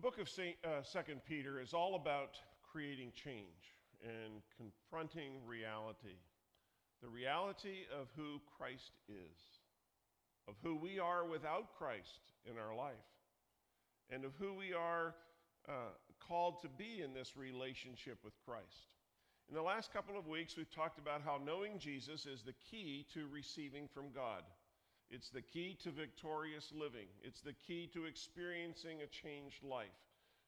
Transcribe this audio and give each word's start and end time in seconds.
book 0.00 0.18
of 0.18 0.30
uh, 0.64 0.80
2 0.80 0.98
Peter 1.28 1.60
is 1.60 1.74
all 1.74 1.94
about 1.94 2.38
creating 2.72 3.12
change 3.14 3.76
and 4.02 4.40
confronting 4.56 5.32
reality. 5.46 6.16
The 7.02 7.08
reality 7.08 7.84
of 7.92 8.08
who 8.16 8.40
Christ 8.56 8.92
is, 9.10 9.38
of 10.48 10.54
who 10.62 10.76
we 10.76 10.98
are 10.98 11.26
without 11.26 11.76
Christ 11.76 12.32
in 12.50 12.56
our 12.56 12.74
life, 12.74 12.94
and 14.08 14.24
of 14.24 14.32
who 14.38 14.54
we 14.54 14.72
are 14.72 15.14
uh, 15.68 15.92
called 16.26 16.62
to 16.62 16.68
be 16.68 17.02
in 17.02 17.12
this 17.12 17.36
relationship 17.36 18.18
with 18.24 18.32
Christ. 18.46 18.94
In 19.50 19.54
the 19.54 19.62
last 19.62 19.92
couple 19.92 20.18
of 20.18 20.26
weeks, 20.26 20.56
we've 20.56 20.74
talked 20.74 20.98
about 20.98 21.20
how 21.22 21.38
knowing 21.44 21.78
Jesus 21.78 22.24
is 22.24 22.42
the 22.42 22.54
key 22.70 23.04
to 23.12 23.26
receiving 23.30 23.86
from 23.92 24.06
God. 24.14 24.44
It's 25.10 25.30
the 25.30 25.42
key 25.42 25.76
to 25.82 25.90
victorious 25.90 26.72
living. 26.72 27.06
It's 27.22 27.40
the 27.40 27.52
key 27.52 27.90
to 27.92 28.04
experiencing 28.04 29.02
a 29.02 29.06
changed 29.06 29.64
life. 29.64 29.88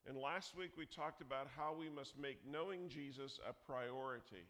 And 0.06 0.16
last 0.16 0.56
week 0.56 0.72
we 0.78 0.86
talked 0.86 1.20
about 1.20 1.48
how 1.56 1.74
we 1.78 1.88
must 1.88 2.18
make 2.18 2.38
knowing 2.48 2.88
Jesus 2.88 3.40
a 3.48 3.52
priority 3.52 4.46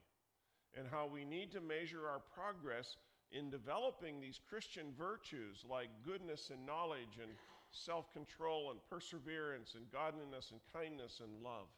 and 0.76 0.86
how 0.90 1.06
we 1.06 1.24
need 1.24 1.52
to 1.52 1.60
measure 1.60 2.08
our 2.08 2.20
progress 2.34 2.96
in 3.32 3.50
developing 3.50 4.20
these 4.20 4.40
Christian 4.48 4.92
virtues 4.96 5.64
like 5.68 5.88
goodness 6.04 6.50
and 6.52 6.66
knowledge 6.66 7.20
and 7.20 7.30
self 7.70 8.12
control 8.12 8.70
and 8.70 8.80
perseverance 8.90 9.74
and 9.74 9.90
godliness 9.90 10.52
and 10.52 10.60
kindness 10.72 11.20
and 11.22 11.42
love. 11.42 11.68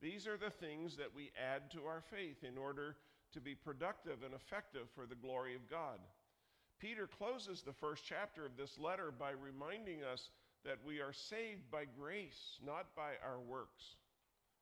These 0.00 0.26
are 0.26 0.36
the 0.36 0.50
things 0.50 0.96
that 0.96 1.14
we 1.14 1.32
add 1.36 1.70
to 1.72 1.84
our 1.84 2.02
faith 2.10 2.44
in 2.44 2.56
order 2.56 2.96
to 3.32 3.40
be 3.40 3.54
productive 3.54 4.22
and 4.24 4.32
effective 4.32 4.88
for 4.94 5.06
the 5.06 5.14
glory 5.14 5.54
of 5.54 5.68
God. 5.68 5.98
Peter 6.80 7.06
closes 7.06 7.62
the 7.62 7.72
first 7.72 8.04
chapter 8.06 8.46
of 8.46 8.56
this 8.56 8.78
letter 8.78 9.12
by 9.16 9.30
reminding 9.30 10.04
us 10.04 10.30
that 10.64 10.78
we 10.86 11.00
are 11.00 11.12
saved 11.12 11.70
by 11.70 11.84
grace, 11.98 12.58
not 12.64 12.94
by 12.94 13.12
our 13.24 13.40
works. 13.40 13.96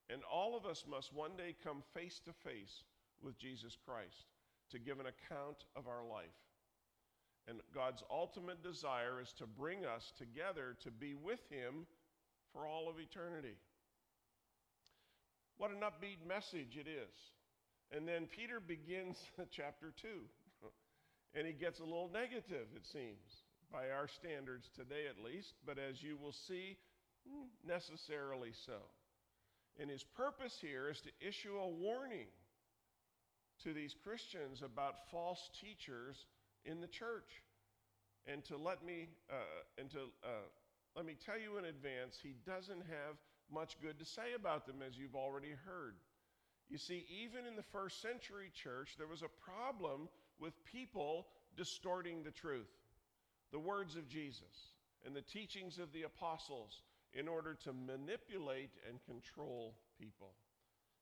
And 0.09 0.23
all 0.33 0.57
of 0.57 0.67
us 0.67 0.85
must 0.89 1.13
one 1.13 1.37
day 1.37 1.55
come 1.63 1.83
face 1.95 2.21
to 2.25 2.33
face 2.33 2.85
with 3.23 3.39
Jesus 3.39 3.77
Christ 3.85 4.27
to 4.71 4.79
give 4.79 5.01
an 5.01 5.07
account 5.07 5.65
of 5.75 5.89
our 5.89 6.05
life. 6.05 6.27
And 7.49 7.61
God's 7.75 8.03
ultimate 8.11 8.63
desire 8.63 9.21
is 9.21 9.33
to 9.35 9.47
bring 9.47 9.85
us 9.85 10.13
together 10.19 10.77
to 10.83 10.91
be 10.91 11.15
with 11.15 11.41
Him 11.51 11.87
for 12.53 12.67
all 12.67 12.89
of 12.89 12.99
eternity. 12.99 13.57
What 15.59 15.71
an 15.71 15.81
upbeat 15.81 16.27
message 16.27 16.77
it 16.77 16.89
is. 16.89 17.15
And 17.93 18.07
then 18.07 18.27
Peter 18.27 18.59
begins 18.61 19.17
chapter 19.51 19.93
2 20.01 20.09
and 21.37 21.47
he 21.47 21.53
gets 21.53 21.81
a 21.81 21.85
little 21.85 22.11
negative, 22.13 22.67
it 22.75 22.87
seems, 22.91 23.45
by 23.71 23.91
our 23.91 24.09
standards 24.09 24.71
today 24.75 25.05
at 25.09 25.23
least, 25.23 25.55
but 25.67 25.79
as 25.79 26.03
you 26.03 26.17
will 26.17 26.33
see, 26.33 26.79
hmm, 27.29 27.47
necessarily 27.67 28.53
so. 28.65 28.79
And 29.79 29.91
his 29.91 30.03
purpose 30.03 30.57
here 30.61 30.89
is 30.89 31.01
to 31.03 31.11
issue 31.21 31.59
a 31.59 31.69
warning 31.69 32.29
to 33.63 33.75
these 33.75 33.95
Christians 34.03 34.63
about 34.63 35.11
false 35.11 35.51
teachers 35.61 36.17
in 36.65 36.81
the 36.81 36.87
church. 36.87 37.43
And 38.27 38.43
to 38.47 38.57
let 38.57 38.85
me, 38.85 39.09
uh, 39.31 39.79
and 39.79 39.91
to, 39.91 39.99
uh, 40.25 40.49
let 40.97 41.05
me 41.05 41.15
tell 41.15 41.39
you 41.39 41.59
in 41.59 41.67
advance, 41.67 42.19
he 42.23 42.35
doesn't 42.47 42.81
have 42.89 43.17
much 43.53 43.77
good 43.83 43.99
to 43.99 44.05
say 44.05 44.33
about 44.35 44.67
them, 44.67 44.77
as 44.87 44.97
you've 44.97 45.15
already 45.15 45.53
heard. 45.67 45.95
You 46.69 46.79
see, 46.79 47.07
even 47.23 47.47
in 47.47 47.55
the 47.55 47.63
first 47.63 48.03
century 48.03 48.51
church, 48.53 48.97
there 48.99 49.07
was 49.07 49.23
a 49.23 49.31
problem 49.45 50.09
with 50.41 50.65
people 50.65 51.27
distorting 51.57 52.23
the 52.23 52.31
truth, 52.31 52.71
the 53.53 53.59
words 53.59 53.97
of 53.97 54.09
Jesus, 54.09 54.73
and 55.05 55.15
the 55.15 55.23
teachings 55.23 55.79
of 55.79 55.93
the 55.93 56.03
apostles 56.03 56.83
in 57.13 57.29
order 57.29 57.55
to 57.65 57.73
manipulate 57.73 58.71
and 58.89 58.99
control 59.05 59.75
people. 59.99 60.35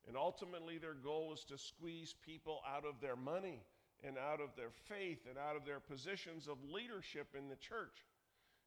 And 0.06 0.17
ultimately, 0.17 0.78
their 0.78 0.94
goal 0.94 1.28
was 1.28 1.44
to 1.44 1.59
squeeze 1.59 2.15
people 2.25 2.61
out 2.69 2.84
of 2.84 3.00
their 3.00 3.17
money 3.17 3.62
and 4.06 4.19
out 4.19 4.41
of 4.41 4.50
their 4.56 4.71
faith 4.89 5.21
and 5.28 5.39
out 5.39 5.56
of 5.56 5.65
their 5.65 5.81
positions 5.81 6.47
of 6.47 6.59
leadership 6.71 7.28
in 7.37 7.49
the 7.49 7.56
church. 7.56 8.05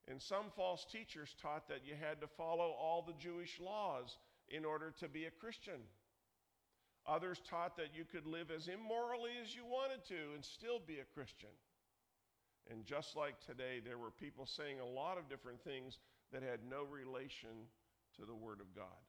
And 0.07 0.22
some 0.22 0.45
false 0.56 0.85
teachers 0.91 1.35
taught 1.41 1.67
that 1.67 1.85
you 1.85 1.94
had 2.00 2.22
to 2.22 2.27
follow 2.27 2.72
all 2.79 3.03
the 3.06 3.22
Jewish 3.22 3.59
laws 3.59 4.17
in 4.50 4.66
order 4.66 4.94
to 5.00 5.07
be 5.07 5.25
a 5.25 5.31
Christian. 5.31 5.81
Others 7.07 7.41
taught 7.50 7.78
that 7.78 7.95
you 7.95 8.03
could 8.03 8.28
live 8.28 8.51
as 8.51 8.68
immorally 8.68 9.31
as 9.41 9.56
you 9.56 9.63
wanted 9.66 10.03
to 10.06 10.35
and 10.35 10.44
still 10.44 10.79
be 10.85 11.00
a 11.00 11.13
Christian. 11.13 11.50
And 12.69 12.85
just 12.85 13.16
like 13.16 13.40
today, 13.40 13.79
there 13.84 13.97
were 13.97 14.12
people 14.12 14.45
saying 14.45 14.79
a 14.79 14.85
lot 14.85 15.18
of 15.18 15.29
different 15.29 15.63
things 15.63 16.00
that 16.34 16.44
had 16.44 16.59
no 16.69 16.84
relation 16.84 17.68
to 18.18 18.25
the 18.25 18.35
Word 18.35 18.59
of 18.59 18.75
God. 18.75 19.00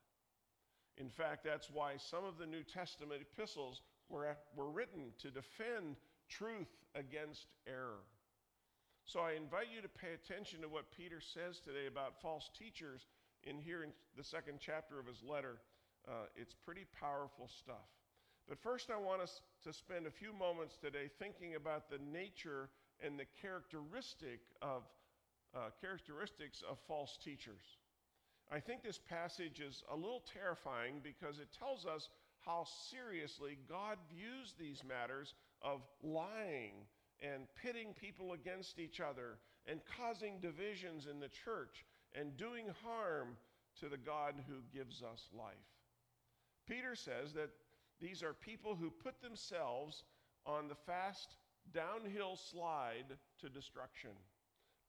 In 0.97 1.11
fact, 1.11 1.45
that's 1.45 1.71
why 1.71 1.95
some 1.97 2.25
of 2.25 2.39
the 2.39 2.47
New 2.47 2.63
Testament 2.63 3.23
epistles 3.23 3.83
were, 4.09 4.37
were 4.55 4.71
written 4.71 5.13
to 5.19 5.31
defend 5.31 5.97
truth 6.29 6.69
against 6.95 7.47
error. 7.67 8.03
So 9.05 9.21
I 9.21 9.33
invite 9.33 9.69
you 9.75 9.81
to 9.81 9.89
pay 9.89 10.13
attention 10.13 10.61
to 10.61 10.69
what 10.69 10.93
Peter 10.97 11.21
says 11.21 11.61
today 11.61 11.87
about 11.87 12.21
false 12.21 12.51
teachers 12.57 13.07
in 13.43 13.59
here 13.59 13.83
in 13.83 13.91
the 14.17 14.25
second 14.25 14.59
chapter 14.61 14.99
of 14.99 15.07
his 15.07 15.23
letter. 15.23 15.61
Uh, 16.09 16.25
it's 16.37 16.55
pretty 16.65 16.87
powerful 16.99 17.49
stuff. 17.61 17.85
But 18.49 18.59
first, 18.63 18.89
I 18.91 18.97
want 18.97 19.21
us 19.21 19.43
to 19.65 19.73
spend 19.75 20.07
a 20.07 20.11
few 20.11 20.33
moments 20.33 20.79
today 20.81 21.11
thinking 21.19 21.55
about 21.55 21.91
the 21.91 21.99
nature 21.99 22.71
and 23.05 23.19
the 23.19 23.27
characteristic 23.43 24.41
of, 24.63 24.85
uh, 25.55 25.69
characteristics 25.83 26.63
of 26.69 26.79
false 26.89 27.19
teachers. 27.23 27.77
I 28.51 28.61
think 28.61 28.83
this 28.83 28.99
passage 28.99 29.61
is 29.61 29.85
a 29.93 29.95
little 29.95 30.23
terrifying 30.33 31.01
because 31.03 31.39
it 31.39 31.49
tells 31.59 31.85
us 31.85 32.09
how 32.41 32.65
seriously 32.91 33.59
God 33.69 33.99
views 34.09 34.55
these 34.59 34.83
matters 34.83 35.35
of 35.61 35.83
lying 36.03 36.87
and 37.21 37.47
pitting 37.63 37.93
people 37.93 38.33
against 38.33 38.79
each 38.79 39.01
other 39.01 39.37
and 39.67 39.81
causing 39.99 40.41
divisions 40.41 41.07
in 41.07 41.21
the 41.21 41.29
church 41.29 41.85
and 42.15 42.37
doing 42.39 42.65
harm 42.83 43.37
to 43.81 43.91
the 43.91 43.99
God 43.99 44.35
who 44.49 44.63
gives 44.73 45.03
us 45.03 45.29
life. 45.37 45.78
Peter 46.69 46.95
says 46.95 47.33
that 47.33 47.51
these 48.01 48.23
are 48.23 48.35
people 48.35 48.77
who 48.77 48.91
put 48.91 49.21
themselves 49.23 50.05
on 50.47 50.69
the 50.69 50.75
fast 50.87 51.37
downhill 51.73 52.37
slide 52.37 53.17
to 53.41 53.49
destruction, 53.49 54.11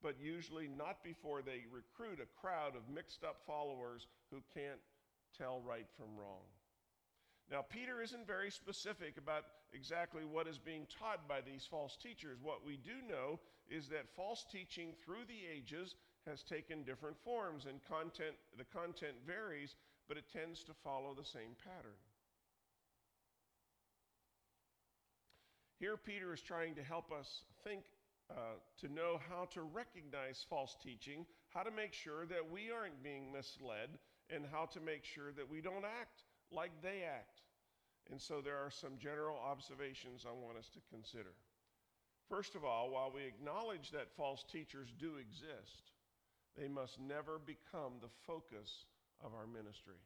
but 0.04 0.20
usually 0.20 0.68
not 0.68 1.04
before 1.04 1.42
they 1.42 1.64
recruit 1.72 2.20
a 2.20 2.40
crowd 2.40 2.76
of 2.76 2.94
mixed 2.94 3.24
up 3.24 3.38
followers 3.48 4.08
who 4.32 4.42
can't 4.54 4.80
tell 5.38 5.62
right 5.66 5.88
from 5.98 6.18
wrong. 6.18 6.44
Now, 7.52 7.64
Peter 7.68 8.02
isn't 8.02 8.28
very 8.28 8.52
specific 8.52 9.18
about 9.18 9.44
exactly 9.74 10.24
what 10.24 10.48
is 10.48 10.60
being 10.60 10.86
taught 11.00 11.28
by 11.28 11.42
these 11.42 11.66
false 11.70 11.98
teachers. 11.98 12.38
What 12.42 12.66
we 12.66 12.78
do 12.78 13.02
know 13.10 13.40
is 13.70 13.88
that 13.88 14.16
false 14.16 14.46
teaching 14.52 14.94
through 15.04 15.26
the 15.28 15.50
ages 15.52 15.96
has 16.28 16.44
taken 16.44 16.84
different 16.84 17.18
forms, 17.24 17.66
and 17.66 17.80
content, 17.90 18.36
the 18.58 18.66
content 18.66 19.16
varies, 19.26 19.76
but 20.10 20.18
it 20.18 20.26
tends 20.34 20.64
to 20.64 20.74
follow 20.84 21.14
the 21.16 21.24
same 21.24 21.56
pattern. 21.64 21.96
Here, 25.80 25.96
Peter 25.96 26.34
is 26.34 26.42
trying 26.42 26.76
to 26.76 26.84
help 26.84 27.12
us 27.12 27.44
think 27.64 27.84
uh, 28.32 28.58
to 28.82 28.92
know 28.92 29.22
how 29.30 29.46
to 29.54 29.62
recognize 29.62 30.46
false 30.50 30.76
teaching, 30.84 31.26
how 31.50 31.64
to 31.64 31.72
make 31.72 31.94
sure 31.94 32.26
that 32.26 32.52
we 32.52 32.70
aren't 32.70 33.02
being 33.02 33.32
misled, 33.32 33.98
and 34.30 34.44
how 34.52 34.66
to 34.66 34.82
make 34.82 35.06
sure 35.06 35.32
that 35.38 35.50
we 35.50 35.62
don't 35.62 35.86
act 35.86 36.24
like 36.52 36.72
they 36.82 37.04
act. 37.08 37.42
And 38.12 38.20
so, 38.20 38.42
there 38.42 38.58
are 38.58 38.72
some 38.72 38.98
general 39.00 39.38
observations 39.38 40.26
I 40.28 40.34
want 40.34 40.58
us 40.58 40.70
to 40.74 40.80
consider. 40.92 41.34
First 42.30 42.56
of 42.56 42.66
all, 42.66 42.90
while 42.90 43.12
we 43.14 43.24
acknowledge 43.24 43.92
that 43.92 44.16
false 44.18 44.44
teachers 44.52 44.90
do 45.00 45.16
exist, 45.16 45.94
they 46.58 46.68
must 46.68 47.00
never 47.00 47.40
become 47.40 47.94
the 48.02 48.10
focus 48.28 48.86
of 49.24 49.34
our 49.34 49.48
ministry. 49.48 50.00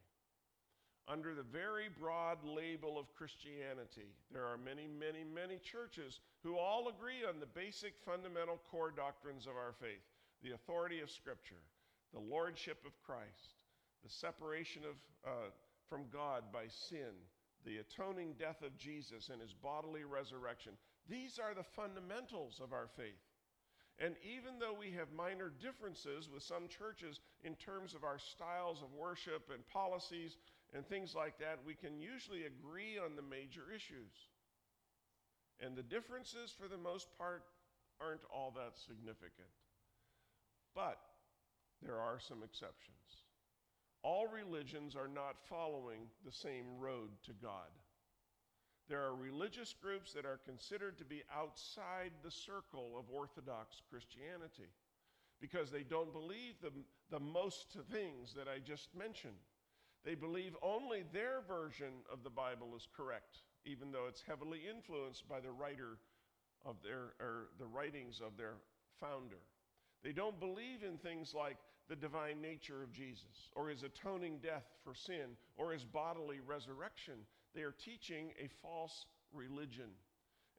Under 1.06 1.34
the 1.34 1.44
very 1.44 1.92
broad 2.00 2.38
label 2.44 2.98
of 2.98 3.12
Christianity, 3.14 4.08
there 4.32 4.46
are 4.46 4.56
many, 4.56 4.88
many, 4.88 5.22
many 5.22 5.60
churches 5.60 6.20
who 6.42 6.56
all 6.56 6.88
agree 6.88 7.28
on 7.28 7.40
the 7.40 7.52
basic 7.52 7.92
fundamental 8.06 8.58
core 8.70 8.90
doctrines 8.90 9.46
of 9.46 9.52
our 9.56 9.74
faith 9.80 10.02
the 10.42 10.52
authority 10.52 11.00
of 11.00 11.10
Scripture, 11.10 11.62
the 12.12 12.20
lordship 12.20 12.76
of 12.84 12.92
Christ, 13.00 13.56
the 14.02 14.10
separation 14.10 14.82
of, 14.84 14.96
uh, 15.26 15.50
from 15.88 16.04
God 16.12 16.44
by 16.52 16.64
sin, 16.68 17.16
the 17.64 17.78
atoning 17.78 18.34
death 18.38 18.60
of 18.62 18.76
Jesus 18.76 19.30
and 19.32 19.40
his 19.40 19.54
bodily 19.54 20.04
resurrection. 20.04 20.72
These 21.08 21.38
are 21.38 21.54
the 21.54 21.64
fundamentals 21.64 22.60
of 22.62 22.74
our 22.74 22.88
faith. 22.94 23.24
And 23.98 24.16
even 24.24 24.58
though 24.58 24.74
we 24.74 24.90
have 24.98 25.12
minor 25.12 25.52
differences 25.62 26.28
with 26.28 26.42
some 26.42 26.66
churches 26.68 27.20
in 27.44 27.54
terms 27.54 27.94
of 27.94 28.02
our 28.02 28.18
styles 28.18 28.82
of 28.82 28.92
worship 28.92 29.50
and 29.54 29.66
policies 29.68 30.36
and 30.74 30.84
things 30.84 31.14
like 31.14 31.38
that, 31.38 31.60
we 31.64 31.74
can 31.74 32.00
usually 32.00 32.42
agree 32.44 32.98
on 32.98 33.14
the 33.14 33.22
major 33.22 33.70
issues. 33.74 34.10
And 35.60 35.76
the 35.76 35.84
differences, 35.84 36.50
for 36.50 36.66
the 36.66 36.76
most 36.76 37.06
part, 37.16 37.44
aren't 38.00 38.26
all 38.34 38.50
that 38.56 38.74
significant. 38.76 39.54
But 40.74 40.98
there 41.80 42.00
are 42.00 42.18
some 42.18 42.42
exceptions. 42.42 43.22
all 44.04 44.26
religions 44.28 44.94
are 44.94 45.08
not 45.08 45.36
following 45.48 46.10
the 46.24 46.32
same 46.32 46.78
road 46.78 47.08
to 47.24 47.32
God. 47.32 47.72
There 48.88 49.02
are 49.02 49.14
religious 49.14 49.74
groups 49.80 50.12
that 50.12 50.26
are 50.26 50.40
considered 50.44 50.98
to 50.98 51.04
be 51.04 51.22
outside 51.34 52.12
the 52.22 52.30
circle 52.30 52.96
of 52.98 53.04
Orthodox 53.10 53.80
Christianity 53.88 54.68
because 55.40 55.70
they 55.70 55.82
don't 55.82 56.12
believe 56.12 56.54
the, 56.62 56.70
the 57.10 57.20
most 57.20 57.76
things 57.90 58.34
that 58.34 58.46
I 58.48 58.58
just 58.58 58.88
mentioned. 58.96 59.40
They 60.04 60.14
believe 60.14 60.54
only 60.62 61.04
their 61.12 61.40
version 61.48 62.04
of 62.12 62.22
the 62.22 62.30
Bible 62.30 62.72
is 62.76 62.86
correct, 62.94 63.38
even 63.64 63.90
though 63.90 64.04
it's 64.06 64.22
heavily 64.26 64.60
influenced 64.68 65.26
by 65.28 65.40
the 65.40 65.50
writer 65.50 65.98
of 66.64 66.76
their 66.82 67.14
or 67.20 67.48
the 67.58 67.66
writings 67.66 68.20
of 68.24 68.36
their 68.36 68.54
founder. 69.00 69.40
They 70.02 70.12
don't 70.12 70.38
believe 70.38 70.82
in 70.86 70.98
things 70.98 71.34
like 71.34 71.56
the 71.88 71.96
divine 71.96 72.40
nature 72.40 72.82
of 72.82 72.92
Jesus 72.92 73.50
or 73.54 73.68
his 73.68 73.82
atoning 73.82 74.38
death 74.42 74.64
for 74.82 74.94
sin 74.94 75.36
or 75.56 75.72
his 75.72 75.84
bodily 75.84 76.40
resurrection. 76.46 77.14
They 77.54 77.62
are 77.62 77.72
teaching 77.72 78.32
a 78.38 78.48
false 78.62 79.06
religion. 79.32 79.90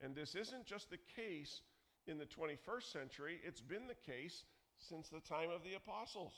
And 0.01 0.15
this 0.15 0.35
isn't 0.35 0.65
just 0.65 0.89
the 0.89 0.99
case 1.15 1.61
in 2.07 2.17
the 2.17 2.25
21st 2.25 2.91
century, 2.91 3.39
it's 3.43 3.61
been 3.61 3.87
the 3.87 4.11
case 4.11 4.45
since 4.77 5.09
the 5.09 5.21
time 5.21 5.49
of 5.49 5.63
the 5.63 5.73
apostles. 5.73 6.33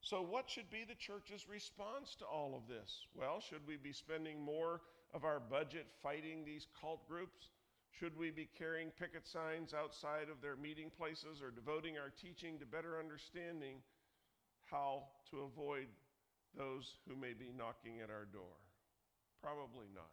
So, 0.00 0.22
what 0.22 0.48
should 0.48 0.70
be 0.70 0.84
the 0.86 0.94
church's 0.94 1.48
response 1.48 2.14
to 2.16 2.24
all 2.24 2.54
of 2.54 2.68
this? 2.68 3.06
Well, 3.14 3.40
should 3.40 3.66
we 3.66 3.76
be 3.76 3.92
spending 3.92 4.40
more 4.40 4.82
of 5.14 5.24
our 5.24 5.40
budget 5.40 5.86
fighting 6.02 6.44
these 6.44 6.66
cult 6.80 7.08
groups? 7.08 7.50
Should 7.98 8.16
we 8.16 8.30
be 8.30 8.48
carrying 8.56 8.90
picket 8.90 9.26
signs 9.26 9.74
outside 9.74 10.28
of 10.30 10.40
their 10.40 10.54
meeting 10.54 10.90
places 10.96 11.42
or 11.42 11.50
devoting 11.50 11.98
our 11.98 12.10
teaching 12.10 12.58
to 12.58 12.66
better 12.66 12.98
understanding 12.98 13.82
how 14.70 15.04
to 15.30 15.40
avoid 15.40 15.88
those 16.56 16.94
who 17.08 17.16
may 17.16 17.32
be 17.32 17.50
knocking 17.56 18.00
at 18.00 18.10
our 18.10 18.26
door? 18.26 18.67
Probably 19.42 19.86
not. 19.94 20.10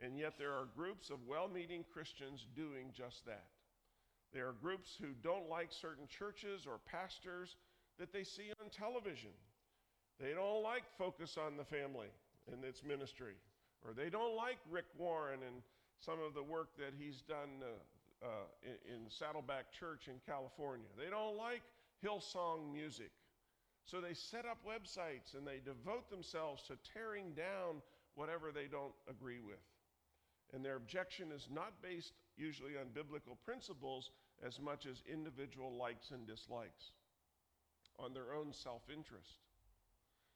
And 0.00 0.18
yet, 0.18 0.34
there 0.38 0.52
are 0.52 0.66
groups 0.76 1.10
of 1.10 1.18
well 1.28 1.48
meaning 1.52 1.84
Christians 1.92 2.46
doing 2.56 2.90
just 2.92 3.24
that. 3.26 3.46
There 4.32 4.48
are 4.48 4.54
groups 4.60 4.96
who 5.00 5.08
don't 5.22 5.48
like 5.48 5.68
certain 5.70 6.06
churches 6.08 6.66
or 6.66 6.78
pastors 6.90 7.56
that 7.98 8.12
they 8.12 8.24
see 8.24 8.50
on 8.60 8.70
television. 8.70 9.30
They 10.18 10.32
don't 10.32 10.62
like 10.62 10.84
Focus 10.98 11.36
on 11.36 11.56
the 11.56 11.64
Family 11.64 12.08
and 12.50 12.64
its 12.64 12.82
ministry, 12.82 13.34
or 13.84 13.92
they 13.92 14.08
don't 14.08 14.36
like 14.36 14.58
Rick 14.70 14.86
Warren 14.98 15.40
and 15.46 15.62
some 15.98 16.18
of 16.26 16.34
the 16.34 16.42
work 16.42 16.70
that 16.78 16.94
he's 16.98 17.20
done 17.20 17.62
uh, 17.62 18.26
uh, 18.26 18.28
in, 18.62 18.94
in 18.94 19.00
Saddleback 19.10 19.72
Church 19.72 20.08
in 20.08 20.14
California. 20.26 20.86
They 20.98 21.10
don't 21.10 21.36
like 21.36 21.62
Hillsong 22.04 22.72
music. 22.72 23.10
So 23.84 24.00
they 24.00 24.14
set 24.14 24.46
up 24.46 24.58
websites 24.66 25.34
and 25.36 25.46
they 25.46 25.60
devote 25.64 26.10
themselves 26.10 26.62
to 26.68 26.78
tearing 26.94 27.32
down 27.32 27.82
whatever 28.14 28.52
they 28.52 28.66
don't 28.66 28.94
agree 29.08 29.40
with. 29.40 29.62
And 30.52 30.64
their 30.64 30.76
objection 30.76 31.32
is 31.32 31.48
not 31.50 31.82
based 31.82 32.12
usually 32.36 32.76
on 32.76 32.88
biblical 32.94 33.38
principles 33.44 34.10
as 34.44 34.60
much 34.60 34.86
as 34.86 35.02
individual 35.10 35.76
likes 35.76 36.10
and 36.10 36.26
dislikes, 36.26 36.92
on 37.98 38.12
their 38.12 38.34
own 38.34 38.52
self 38.52 38.82
interest. 38.92 39.38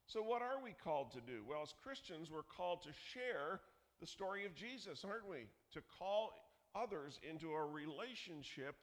So, 0.06 0.22
what 0.22 0.40
are 0.40 0.62
we 0.62 0.75
called 0.84 1.10
to 1.12 1.20
do? 1.20 1.43
Well, 1.48 1.62
as 1.62 1.75
Christians, 1.82 2.31
we're 2.31 2.44
called 2.44 2.82
to 2.82 2.90
share 3.12 3.60
the 4.00 4.06
story 4.06 4.46
of 4.46 4.54
Jesus, 4.54 5.04
aren't 5.04 5.28
we? 5.28 5.48
To 5.72 5.82
call 5.98 6.32
others 6.75 7.19
into 7.28 7.52
a 7.52 7.66
relationship 7.66 8.76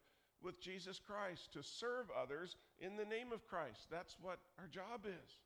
with 0.44 0.60
Jesus 0.60 1.00
Christ, 1.00 1.54
to 1.54 1.64
serve 1.64 2.08
others 2.22 2.58
in 2.84 2.98
the 2.98 3.06
name 3.06 3.32
of 3.32 3.48
Christ. 3.48 3.88
That's 3.90 4.18
what 4.22 4.40
our 4.60 4.68
job 4.68 5.06
is. 5.06 5.38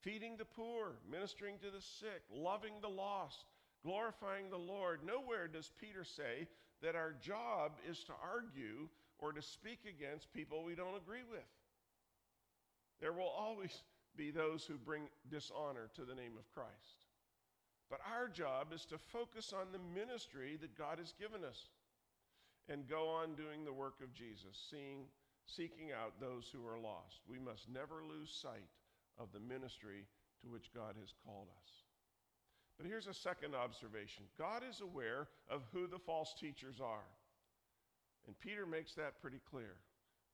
Feeding 0.00 0.36
the 0.38 0.46
poor, 0.46 0.96
ministering 1.10 1.58
to 1.58 1.70
the 1.70 1.82
sick, 1.82 2.22
loving 2.34 2.74
the 2.80 2.88
lost, 2.88 3.44
glorifying 3.84 4.48
the 4.48 4.56
Lord. 4.56 5.00
Nowhere 5.04 5.46
does 5.46 5.70
Peter 5.78 6.04
say 6.04 6.48
that 6.82 6.96
our 6.96 7.14
job 7.20 7.72
is 7.88 8.02
to 8.04 8.12
argue 8.22 8.88
or 9.18 9.32
to 9.32 9.42
speak 9.42 9.80
against 9.84 10.32
people 10.32 10.64
we 10.64 10.74
don't 10.74 10.96
agree 10.96 11.24
with. 11.30 11.40
There 13.00 13.12
will 13.12 13.28
always 13.28 13.82
be 14.16 14.30
those 14.30 14.64
who 14.64 14.74
bring 14.74 15.08
dishonor 15.30 15.90
to 15.94 16.04
the 16.04 16.14
name 16.14 16.32
of 16.38 16.50
Christ. 16.52 17.04
But 17.90 18.00
our 18.10 18.28
job 18.28 18.72
is 18.72 18.86
to 18.86 18.98
focus 18.98 19.52
on 19.52 19.72
the 19.72 20.00
ministry 20.00 20.56
that 20.60 20.78
God 20.78 20.98
has 20.98 21.12
given 21.18 21.44
us 21.44 21.68
and 22.68 22.88
go 22.88 23.08
on 23.08 23.34
doing 23.34 23.64
the 23.64 23.72
work 23.72 24.00
of 24.02 24.14
Jesus, 24.14 24.56
seeing, 24.70 25.04
seeking 25.46 25.92
out 25.92 26.20
those 26.20 26.50
who 26.52 26.66
are 26.66 26.78
lost. 26.78 27.20
We 27.28 27.38
must 27.38 27.68
never 27.68 28.02
lose 28.06 28.30
sight 28.30 28.68
of 29.18 29.28
the 29.32 29.40
ministry 29.40 30.06
to 30.42 30.48
which 30.48 30.72
God 30.74 30.94
has 31.00 31.12
called 31.24 31.48
us. 31.62 31.70
But 32.78 32.88
here's 32.88 33.08
a 33.08 33.14
second 33.14 33.54
observation 33.54 34.24
God 34.38 34.62
is 34.68 34.80
aware 34.80 35.28
of 35.50 35.62
who 35.72 35.86
the 35.86 35.98
false 35.98 36.34
teachers 36.40 36.80
are. 36.80 37.08
And 38.26 38.38
Peter 38.40 38.64
makes 38.66 38.94
that 38.94 39.20
pretty 39.20 39.40
clear 39.50 39.76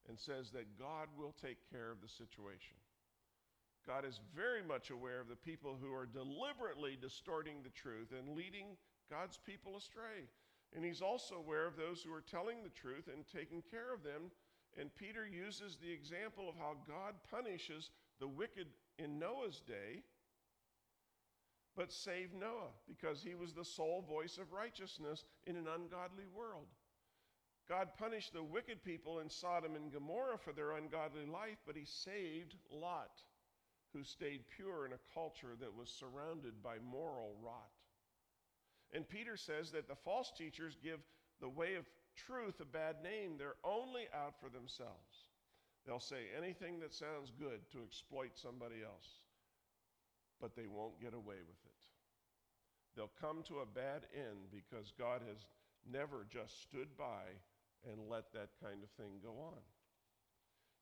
and 0.08 0.18
says 0.18 0.50
that 0.50 0.78
God 0.78 1.08
will 1.18 1.34
take 1.42 1.58
care 1.70 1.90
of 1.90 2.00
the 2.00 2.08
situation. 2.08 2.76
God 3.86 4.04
is 4.04 4.20
very 4.34 4.62
much 4.62 4.90
aware 4.90 5.20
of 5.20 5.28
the 5.28 5.36
people 5.36 5.78
who 5.80 5.94
are 5.94 6.06
deliberately 6.06 6.98
distorting 7.00 7.62
the 7.62 7.70
truth 7.70 8.12
and 8.16 8.36
leading 8.36 8.76
God's 9.10 9.38
people 9.38 9.76
astray. 9.76 10.26
And 10.74 10.84
he's 10.84 11.00
also 11.00 11.36
aware 11.36 11.66
of 11.66 11.76
those 11.76 12.02
who 12.02 12.12
are 12.12 12.20
telling 12.20 12.62
the 12.62 12.74
truth 12.74 13.08
and 13.12 13.24
taking 13.26 13.62
care 13.70 13.94
of 13.94 14.02
them. 14.02 14.30
And 14.78 14.94
Peter 14.94 15.26
uses 15.26 15.76
the 15.76 15.92
example 15.92 16.48
of 16.48 16.56
how 16.56 16.76
God 16.86 17.14
punishes 17.30 17.90
the 18.20 18.28
wicked 18.28 18.66
in 18.98 19.18
Noah's 19.18 19.60
day, 19.66 20.02
but 21.76 21.92
saved 21.92 22.34
Noah 22.34 22.72
because 22.86 23.22
he 23.22 23.34
was 23.34 23.52
the 23.52 23.64
sole 23.64 24.04
voice 24.08 24.38
of 24.38 24.52
righteousness 24.52 25.24
in 25.46 25.56
an 25.56 25.66
ungodly 25.66 26.26
world. 26.34 26.66
God 27.68 27.88
punished 27.98 28.32
the 28.32 28.42
wicked 28.42 28.84
people 28.84 29.18
in 29.18 29.28
Sodom 29.28 29.74
and 29.74 29.92
Gomorrah 29.92 30.38
for 30.38 30.52
their 30.52 30.76
ungodly 30.76 31.26
life, 31.26 31.58
but 31.66 31.76
he 31.76 31.84
saved 31.84 32.54
Lot 32.70 33.22
who 33.92 34.04
stayed 34.04 34.48
pure 34.54 34.86
in 34.86 34.92
a 34.92 35.14
culture 35.14 35.56
that 35.58 35.74
was 35.74 35.88
surrounded 35.88 36.62
by 36.62 36.76
moral 36.78 37.34
rot. 37.42 37.70
And 38.92 39.08
Peter 39.08 39.36
says 39.36 39.70
that 39.72 39.88
the 39.88 39.96
false 39.96 40.30
teachers 40.36 40.76
give 40.82 41.00
the 41.40 41.48
way 41.48 41.74
of 41.74 41.86
truth 42.16 42.60
a 42.60 42.64
bad 42.64 42.96
name. 43.02 43.36
They're 43.38 43.60
only 43.64 44.08
out 44.14 44.34
for 44.40 44.48
themselves. 44.48 45.28
They'll 45.86 46.00
say 46.00 46.34
anything 46.36 46.80
that 46.80 46.92
sounds 46.92 47.30
good 47.38 47.60
to 47.70 47.84
exploit 47.84 48.32
somebody 48.34 48.82
else, 48.84 49.20
but 50.40 50.56
they 50.56 50.66
won't 50.66 51.00
get 51.00 51.14
away 51.14 51.38
with 51.46 51.62
it. 51.64 51.80
They'll 52.96 53.12
come 53.20 53.42
to 53.44 53.60
a 53.60 53.66
bad 53.66 54.06
end 54.14 54.50
because 54.50 54.92
God 54.98 55.20
has 55.28 55.46
never 55.90 56.26
just 56.28 56.62
stood 56.62 56.96
by 56.98 57.38
and 57.88 58.10
let 58.10 58.32
that 58.32 58.50
kind 58.62 58.82
of 58.82 58.90
thing 58.96 59.20
go 59.22 59.38
on. 59.38 59.62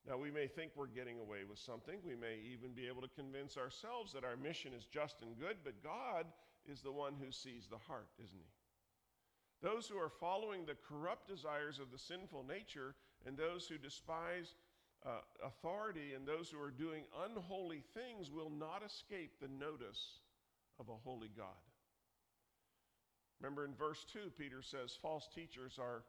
Now, 0.07 0.19
we 0.19 0.31
may 0.31 0.47
think 0.47 0.73
we're 0.77 0.87
getting 0.87 1.19
away 1.19 1.45
with 1.49 1.59
something. 1.59 1.99
We 2.05 2.15
may 2.15 2.39
even 2.53 2.73
be 2.73 2.87
able 2.87 3.03
to 3.03 3.09
convince 3.09 3.57
ourselves 3.57 4.13
that 4.13 4.25
our 4.25 4.37
mission 4.37 4.73
is 4.73 4.85
just 4.85 5.17
and 5.23 5.39
good, 5.39 5.57
but 5.65 5.83
God 5.83 6.27
is 6.67 6.81
the 6.81 6.93
one 6.93 7.15
who 7.19 7.33
sees 7.33 7.67
the 7.69 7.79
heart, 7.79 8.09
isn't 8.23 8.39
He? 8.39 8.64
Those 9.65 9.89
who 9.89 9.97
are 9.97 10.11
following 10.11 10.67
the 10.67 10.77
corrupt 10.87 11.27
desires 11.27 11.79
of 11.79 11.91
the 11.91 11.99
sinful 11.99 12.45
nature, 12.47 12.95
and 13.25 13.35
those 13.35 13.67
who 13.67 13.79
despise 13.79 14.57
uh, 15.07 15.21
authority, 15.43 16.13
and 16.15 16.29
those 16.29 16.51
who 16.51 16.61
are 16.61 16.71
doing 16.71 17.05
unholy 17.27 17.83
things 17.95 18.31
will 18.31 18.51
not 18.51 18.83
escape 18.85 19.41
the 19.41 19.49
notice 19.49 20.19
of 20.79 20.91
a 20.91 21.01
holy 21.03 21.31
God. 21.35 21.47
Remember 23.41 23.65
in 23.65 23.75
verse 23.75 24.05
2, 24.13 24.33
Peter 24.37 24.61
says 24.61 24.99
false 25.01 25.29
teachers 25.35 25.79
are 25.81 26.05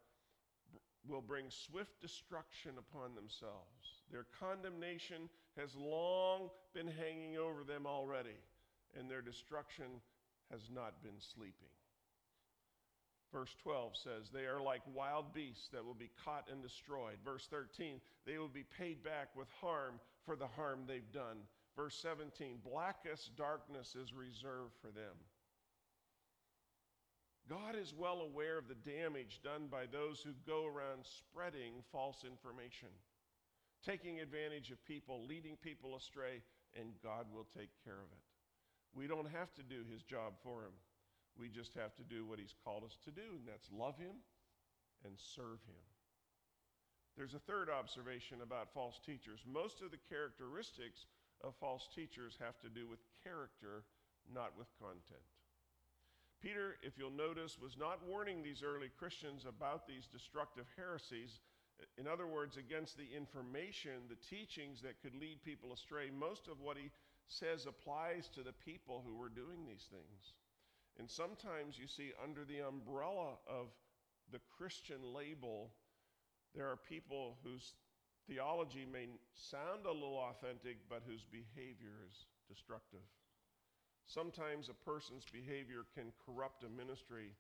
will 1.07 1.21
bring 1.21 1.45
swift 1.49 2.01
destruction 2.01 2.71
upon 2.77 3.15
themselves. 3.15 4.03
Their 4.11 4.25
condemnation 4.37 5.29
has 5.57 5.75
long 5.75 6.49
been 6.73 6.87
hanging 6.87 7.37
over 7.37 7.63
them 7.63 7.85
already, 7.85 8.41
and 8.99 9.09
their 9.09 9.21
destruction 9.21 10.01
has 10.51 10.69
not 10.73 11.01
been 11.03 11.19
sleeping. 11.19 11.74
Verse 13.35 13.53
12 13.63 13.97
says, 13.97 14.29
They 14.31 14.45
are 14.45 14.61
like 14.61 14.81
wild 14.93 15.33
beasts 15.33 15.67
that 15.73 15.83
will 15.83 15.93
be 15.93 16.09
caught 16.23 16.47
and 16.49 16.63
destroyed. 16.63 17.17
Verse 17.25 17.45
13, 17.51 17.99
they 18.25 18.37
will 18.37 18.47
be 18.47 18.63
paid 18.79 19.03
back 19.03 19.27
with 19.35 19.49
harm 19.59 19.99
for 20.25 20.37
the 20.37 20.47
harm 20.47 20.85
they've 20.87 21.11
done. 21.11 21.43
Verse 21.75 21.99
17, 22.01 22.59
blackest 22.63 23.35
darkness 23.35 23.93
is 23.93 24.13
reserved 24.13 24.71
for 24.79 24.87
them. 24.87 25.19
God 27.49 27.75
is 27.75 27.93
well 27.93 28.21
aware 28.21 28.57
of 28.57 28.69
the 28.69 28.89
damage 28.89 29.41
done 29.43 29.67
by 29.69 29.83
those 29.85 30.21
who 30.21 30.31
go 30.47 30.65
around 30.65 31.03
spreading 31.03 31.83
false 31.91 32.23
information, 32.23 32.87
taking 33.85 34.21
advantage 34.21 34.71
of 34.71 34.83
people, 34.85 35.27
leading 35.27 35.57
people 35.57 35.97
astray, 35.97 36.41
and 36.79 36.93
God 37.03 37.25
will 37.35 37.47
take 37.51 37.71
care 37.83 37.99
of 37.99 38.07
it. 38.13 38.23
We 38.95 39.07
don't 39.07 39.29
have 39.29 39.53
to 39.55 39.61
do 39.61 39.83
his 39.91 40.03
job 40.03 40.35
for 40.41 40.63
him. 40.63 40.71
We 41.39 41.49
just 41.49 41.73
have 41.75 41.95
to 41.95 42.03
do 42.03 42.25
what 42.25 42.39
he's 42.39 42.55
called 42.63 42.83
us 42.83 42.97
to 43.03 43.11
do, 43.11 43.35
and 43.35 43.47
that's 43.47 43.67
love 43.71 43.97
him 43.97 44.23
and 45.03 45.13
serve 45.35 45.59
him. 45.67 45.85
There's 47.17 47.35
a 47.35 47.47
third 47.47 47.69
observation 47.69 48.43
about 48.43 48.73
false 48.73 48.99
teachers. 49.05 49.39
Most 49.47 49.81
of 49.81 49.91
the 49.91 50.03
characteristics 50.09 51.07
of 51.43 51.55
false 51.59 51.87
teachers 51.95 52.35
have 52.39 52.59
to 52.59 52.69
do 52.69 52.87
with 52.87 52.99
character, 53.23 53.83
not 54.27 54.51
with 54.57 54.67
content. 54.79 55.23
Peter, 56.43 56.75
if 56.83 56.97
you'll 56.97 57.11
notice, 57.11 57.57
was 57.59 57.77
not 57.79 58.05
warning 58.05 58.43
these 58.43 58.63
early 58.63 58.91
Christians 58.99 59.45
about 59.47 59.87
these 59.87 60.07
destructive 60.11 60.67
heresies. 60.75 61.39
In 61.97 62.07
other 62.07 62.27
words, 62.27 62.57
against 62.57 62.97
the 62.97 63.07
information, 63.15 64.07
the 64.07 64.19
teachings 64.29 64.81
that 64.83 65.01
could 65.01 65.15
lead 65.15 65.43
people 65.43 65.73
astray. 65.73 66.11
Most 66.11 66.47
of 66.47 66.59
what 66.59 66.77
he 66.77 66.91
says 67.27 67.65
applies 67.65 68.27
to 68.35 68.43
the 68.43 68.53
people 68.63 69.03
who 69.05 69.15
were 69.15 69.29
doing 69.29 69.65
these 69.65 69.87
things. 69.89 70.35
And 70.97 71.09
sometimes 71.09 71.77
you 71.77 71.87
see, 71.87 72.11
under 72.23 72.45
the 72.45 72.65
umbrella 72.65 73.35
of 73.47 73.67
the 74.31 74.39
Christian 74.57 75.13
label, 75.13 75.71
there 76.53 76.67
are 76.67 76.77
people 76.77 77.37
whose 77.43 77.73
theology 78.27 78.85
may 78.91 79.07
sound 79.35 79.85
a 79.85 79.91
little 79.91 80.17
authentic, 80.17 80.77
but 80.89 81.03
whose 81.05 81.25
behavior 81.25 82.01
is 82.09 82.25
destructive. 82.47 83.05
Sometimes 84.07 84.69
a 84.69 84.89
person's 84.89 85.25
behavior 85.31 85.85
can 85.93 86.13
corrupt 86.25 86.63
a 86.63 86.69
ministry 86.69 87.33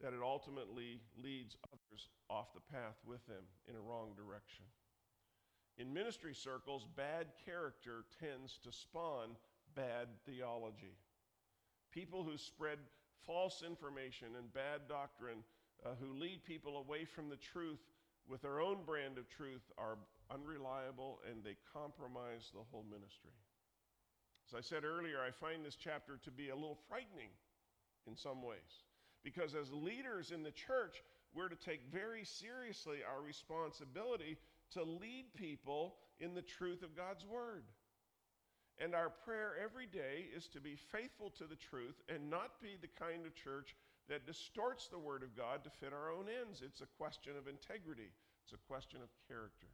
that 0.00 0.12
it 0.12 0.20
ultimately 0.22 1.00
leads 1.22 1.56
others 1.72 2.08
off 2.30 2.54
the 2.54 2.72
path 2.72 2.96
with 3.06 3.24
them 3.26 3.44
in 3.68 3.76
a 3.76 3.80
wrong 3.80 4.12
direction. 4.16 4.64
In 5.78 5.92
ministry 5.92 6.34
circles, 6.34 6.86
bad 6.96 7.26
character 7.44 8.04
tends 8.20 8.58
to 8.64 8.72
spawn 8.72 9.36
bad 9.74 10.08
theology. 10.24 10.96
People 11.96 12.22
who 12.22 12.36
spread 12.36 12.76
false 13.24 13.64
information 13.66 14.28
and 14.36 14.52
bad 14.52 14.82
doctrine, 14.86 15.38
uh, 15.82 15.94
who 15.98 16.20
lead 16.20 16.44
people 16.44 16.76
away 16.76 17.06
from 17.06 17.30
the 17.30 17.40
truth 17.40 17.80
with 18.28 18.42
their 18.42 18.60
own 18.60 18.84
brand 18.84 19.16
of 19.16 19.30
truth, 19.30 19.62
are 19.78 19.96
unreliable 20.30 21.20
and 21.30 21.42
they 21.42 21.56
compromise 21.72 22.52
the 22.52 22.60
whole 22.70 22.84
ministry. 22.84 23.32
As 24.46 24.54
I 24.54 24.60
said 24.60 24.84
earlier, 24.84 25.16
I 25.26 25.30
find 25.30 25.64
this 25.64 25.74
chapter 25.74 26.18
to 26.22 26.30
be 26.30 26.50
a 26.50 26.54
little 26.54 26.78
frightening 26.86 27.32
in 28.06 28.14
some 28.14 28.42
ways. 28.42 28.84
Because 29.24 29.54
as 29.54 29.72
leaders 29.72 30.32
in 30.32 30.42
the 30.42 30.50
church, 30.50 31.02
we're 31.32 31.48
to 31.48 31.56
take 31.56 31.80
very 31.90 32.26
seriously 32.26 32.98
our 33.08 33.24
responsibility 33.24 34.36
to 34.72 34.82
lead 34.82 35.32
people 35.34 35.94
in 36.20 36.34
the 36.34 36.42
truth 36.42 36.82
of 36.82 36.94
God's 36.94 37.24
Word. 37.24 37.64
And 38.78 38.94
our 38.94 39.08
prayer 39.08 39.56
every 39.62 39.86
day 39.86 40.28
is 40.36 40.48
to 40.48 40.60
be 40.60 40.76
faithful 40.76 41.30
to 41.38 41.44
the 41.44 41.56
truth 41.56 41.96
and 42.08 42.28
not 42.28 42.60
be 42.60 42.76
the 42.80 42.92
kind 42.92 43.24
of 43.24 43.34
church 43.34 43.74
that 44.08 44.26
distorts 44.26 44.88
the 44.88 44.98
Word 44.98 45.22
of 45.22 45.36
God 45.36 45.64
to 45.64 45.70
fit 45.70 45.92
our 45.92 46.12
own 46.12 46.26
ends. 46.28 46.62
It's 46.62 46.82
a 46.82 46.94
question 46.98 47.32
of 47.38 47.48
integrity, 47.48 48.12
it's 48.44 48.52
a 48.52 48.68
question 48.68 49.00
of 49.02 49.08
character. 49.26 49.68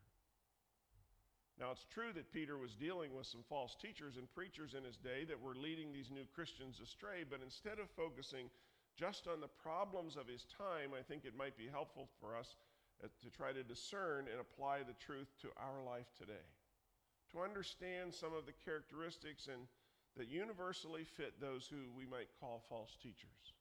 Now, 1.61 1.71
it's 1.71 1.85
true 1.92 2.12
that 2.14 2.32
Peter 2.32 2.56
was 2.56 2.75
dealing 2.75 3.14
with 3.14 3.26
some 3.26 3.44
false 3.49 3.76
teachers 3.76 4.16
and 4.16 4.32
preachers 4.32 4.75
in 4.75 4.85
his 4.85 4.97
day 4.97 5.25
that 5.28 5.40
were 5.40 5.54
leading 5.54 5.92
these 5.92 6.11
new 6.11 6.25
Christians 6.35 6.80
astray, 6.80 7.25
but 7.28 7.40
instead 7.44 7.78
of 7.78 7.90
focusing 7.90 8.49
just 8.97 9.28
on 9.28 9.40
the 9.40 9.52
problems 9.62 10.16
of 10.16 10.26
his 10.26 10.47
time, 10.56 10.97
I 10.99 11.02
think 11.02 11.25
it 11.25 11.37
might 11.37 11.56
be 11.56 11.68
helpful 11.71 12.09
for 12.21 12.37
us 12.37 12.56
uh, 13.04 13.09
to 13.23 13.30
try 13.30 13.52
to 13.52 13.62
discern 13.62 14.26
and 14.30 14.40
apply 14.40 14.78
the 14.78 14.97
truth 14.99 15.28
to 15.42 15.49
our 15.56 15.85
life 15.85 16.09
today. 16.18 16.47
To 17.33 17.41
understand 17.41 18.12
some 18.12 18.35
of 18.37 18.45
the 18.45 18.53
characteristics 18.65 19.49
and 19.49 19.65
that 20.17 20.29
universally 20.29 21.05
fit 21.05 21.41
those 21.41 21.67
who 21.67 21.89
we 21.97 22.05
might 22.05 22.29
call 22.39 22.62
false 22.69 22.97
teachers. 23.03 23.57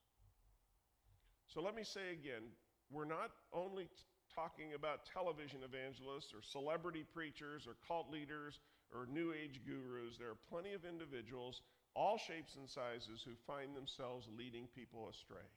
So 1.48 1.62
let 1.62 1.76
me 1.76 1.84
say 1.84 2.12
again, 2.12 2.44
we're 2.92 3.06
not 3.06 3.32
only 3.54 3.88
talking 4.36 4.74
about 4.76 5.08
television 5.08 5.60
evangelists 5.64 6.34
or 6.34 6.42
celebrity 6.42 7.06
preachers 7.14 7.68
or 7.68 7.76
cult 7.88 8.12
leaders 8.12 8.60
or 8.94 9.08
new 9.08 9.32
age 9.32 9.62
gurus. 9.66 10.18
There 10.20 10.30
are 10.30 10.48
plenty 10.50 10.74
of 10.74 10.84
individuals, 10.84 11.62
all 11.96 12.18
shapes 12.18 12.56
and 12.56 12.68
sizes, 12.70 13.24
who 13.24 13.32
find 13.48 13.76
themselves 13.76 14.28
leading 14.38 14.68
people 14.76 15.08
astray, 15.10 15.48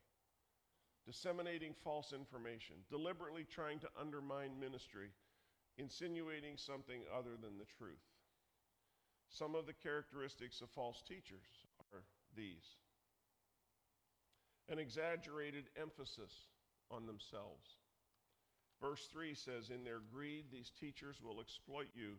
disseminating 1.06 1.74
false 1.82 2.12
information, 2.12 2.76
deliberately 2.90 3.44
trying 3.44 3.78
to 3.80 3.88
undermine 4.00 4.58
ministry, 4.58 5.10
insinuating 5.78 6.56
something 6.56 7.02
other 7.12 7.36
than 7.40 7.58
the 7.58 7.70
truth. 7.78 8.04
Some 9.28 9.54
of 9.54 9.66
the 9.66 9.72
characteristics 9.72 10.60
of 10.60 10.70
false 10.70 11.02
teachers 11.06 11.48
are 11.92 12.02
these 12.36 12.76
an 14.70 14.78
exaggerated 14.78 15.64
emphasis 15.76 16.32
on 16.90 17.06
themselves 17.06 17.76
Verse 18.80 19.08
3 19.12 19.34
says, 19.34 19.70
In 19.70 19.84
their 19.84 20.00
greed, 20.12 20.44
these 20.52 20.70
teachers 20.78 21.16
will 21.22 21.40
exploit 21.40 21.88
you 21.94 22.16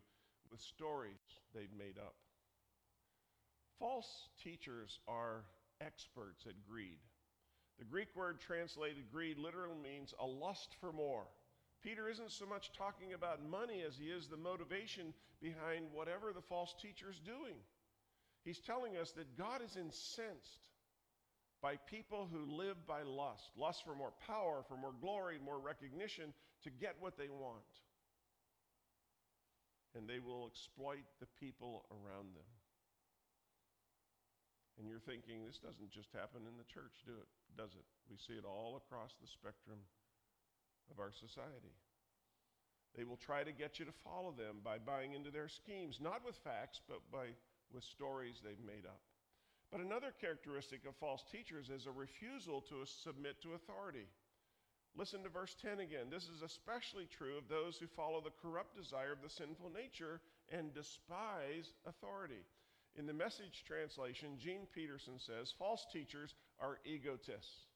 with 0.50 0.60
stories 0.60 1.20
they've 1.54 1.72
made 1.78 1.98
up. 1.98 2.14
False 3.78 4.28
teachers 4.42 4.98
are 5.06 5.44
experts 5.80 6.44
at 6.46 6.54
greed. 6.68 6.98
The 7.78 7.84
Greek 7.84 8.08
word 8.16 8.40
translated 8.40 9.12
greed 9.12 9.38
literally 9.38 9.76
means 9.82 10.14
a 10.18 10.26
lust 10.26 10.74
for 10.80 10.92
more. 10.92 11.26
Peter 11.86 12.10
isn't 12.10 12.32
so 12.32 12.44
much 12.44 12.74
talking 12.74 13.14
about 13.14 13.46
money 13.46 13.86
as 13.86 13.94
he 13.94 14.10
is 14.10 14.26
the 14.26 14.36
motivation 14.36 15.14
behind 15.40 15.86
whatever 15.94 16.34
the 16.34 16.42
false 16.42 16.74
teacher 16.82 17.06
is 17.14 17.22
doing. 17.22 17.54
He's 18.42 18.58
telling 18.58 18.96
us 18.96 19.12
that 19.12 19.38
God 19.38 19.62
is 19.62 19.78
incensed 19.78 20.66
by 21.62 21.78
people 21.86 22.26
who 22.26 22.58
live 22.58 22.74
by 22.90 23.06
lust 23.06 23.54
lust 23.54 23.86
for 23.86 23.94
more 23.94 24.10
power, 24.26 24.66
for 24.66 24.76
more 24.76 24.98
glory, 25.00 25.38
more 25.38 25.60
recognition, 25.62 26.34
to 26.64 26.70
get 26.74 26.96
what 26.98 27.16
they 27.16 27.30
want. 27.30 27.70
And 29.94 30.10
they 30.10 30.18
will 30.18 30.50
exploit 30.50 31.06
the 31.22 31.30
people 31.38 31.86
around 31.94 32.34
them. 32.34 32.50
And 34.74 34.90
you're 34.90 35.06
thinking, 35.06 35.46
this 35.46 35.62
doesn't 35.62 35.94
just 35.94 36.10
happen 36.10 36.50
in 36.50 36.58
the 36.58 36.66
church, 36.66 36.98
do 37.06 37.14
it? 37.14 37.30
Does 37.54 37.78
it? 37.78 37.86
We 38.10 38.18
see 38.18 38.34
it 38.34 38.44
all 38.44 38.74
across 38.74 39.14
the 39.22 39.30
spectrum 39.30 39.78
of 40.90 41.00
our 41.00 41.12
society. 41.12 41.74
They 42.96 43.04
will 43.04 43.20
try 43.20 43.44
to 43.44 43.52
get 43.52 43.78
you 43.78 43.84
to 43.84 44.02
follow 44.04 44.32
them 44.32 44.64
by 44.64 44.78
buying 44.78 45.12
into 45.12 45.30
their 45.30 45.48
schemes, 45.48 45.98
not 46.00 46.24
with 46.24 46.36
facts, 46.42 46.80
but 46.88 47.00
by 47.12 47.36
with 47.72 47.84
stories 47.84 48.40
they've 48.42 48.64
made 48.64 48.86
up. 48.86 49.00
But 49.70 49.80
another 49.80 50.14
characteristic 50.20 50.86
of 50.86 50.96
false 50.96 51.24
teachers 51.30 51.68
is 51.68 51.86
a 51.86 51.90
refusal 51.90 52.60
to 52.70 52.86
submit 52.86 53.42
to 53.42 53.54
authority. 53.54 54.06
Listen 54.96 55.22
to 55.24 55.28
verse 55.28 55.54
10 55.60 55.80
again. 55.80 56.08
This 56.08 56.24
is 56.24 56.40
especially 56.40 57.06
true 57.06 57.36
of 57.36 57.48
those 57.48 57.76
who 57.76 57.86
follow 57.86 58.22
the 58.22 58.32
corrupt 58.40 58.76
desire 58.76 59.12
of 59.12 59.20
the 59.20 59.28
sinful 59.28 59.70
nature 59.70 60.20
and 60.50 60.72
despise 60.72 61.74
authority. 61.84 62.46
In 62.96 63.04
the 63.04 63.12
message 63.12 63.64
translation, 63.66 64.38
Gene 64.38 64.66
Peterson 64.72 65.18
says 65.18 65.52
false 65.58 65.84
teachers 65.92 66.34
are 66.58 66.78
egotists 66.86 67.66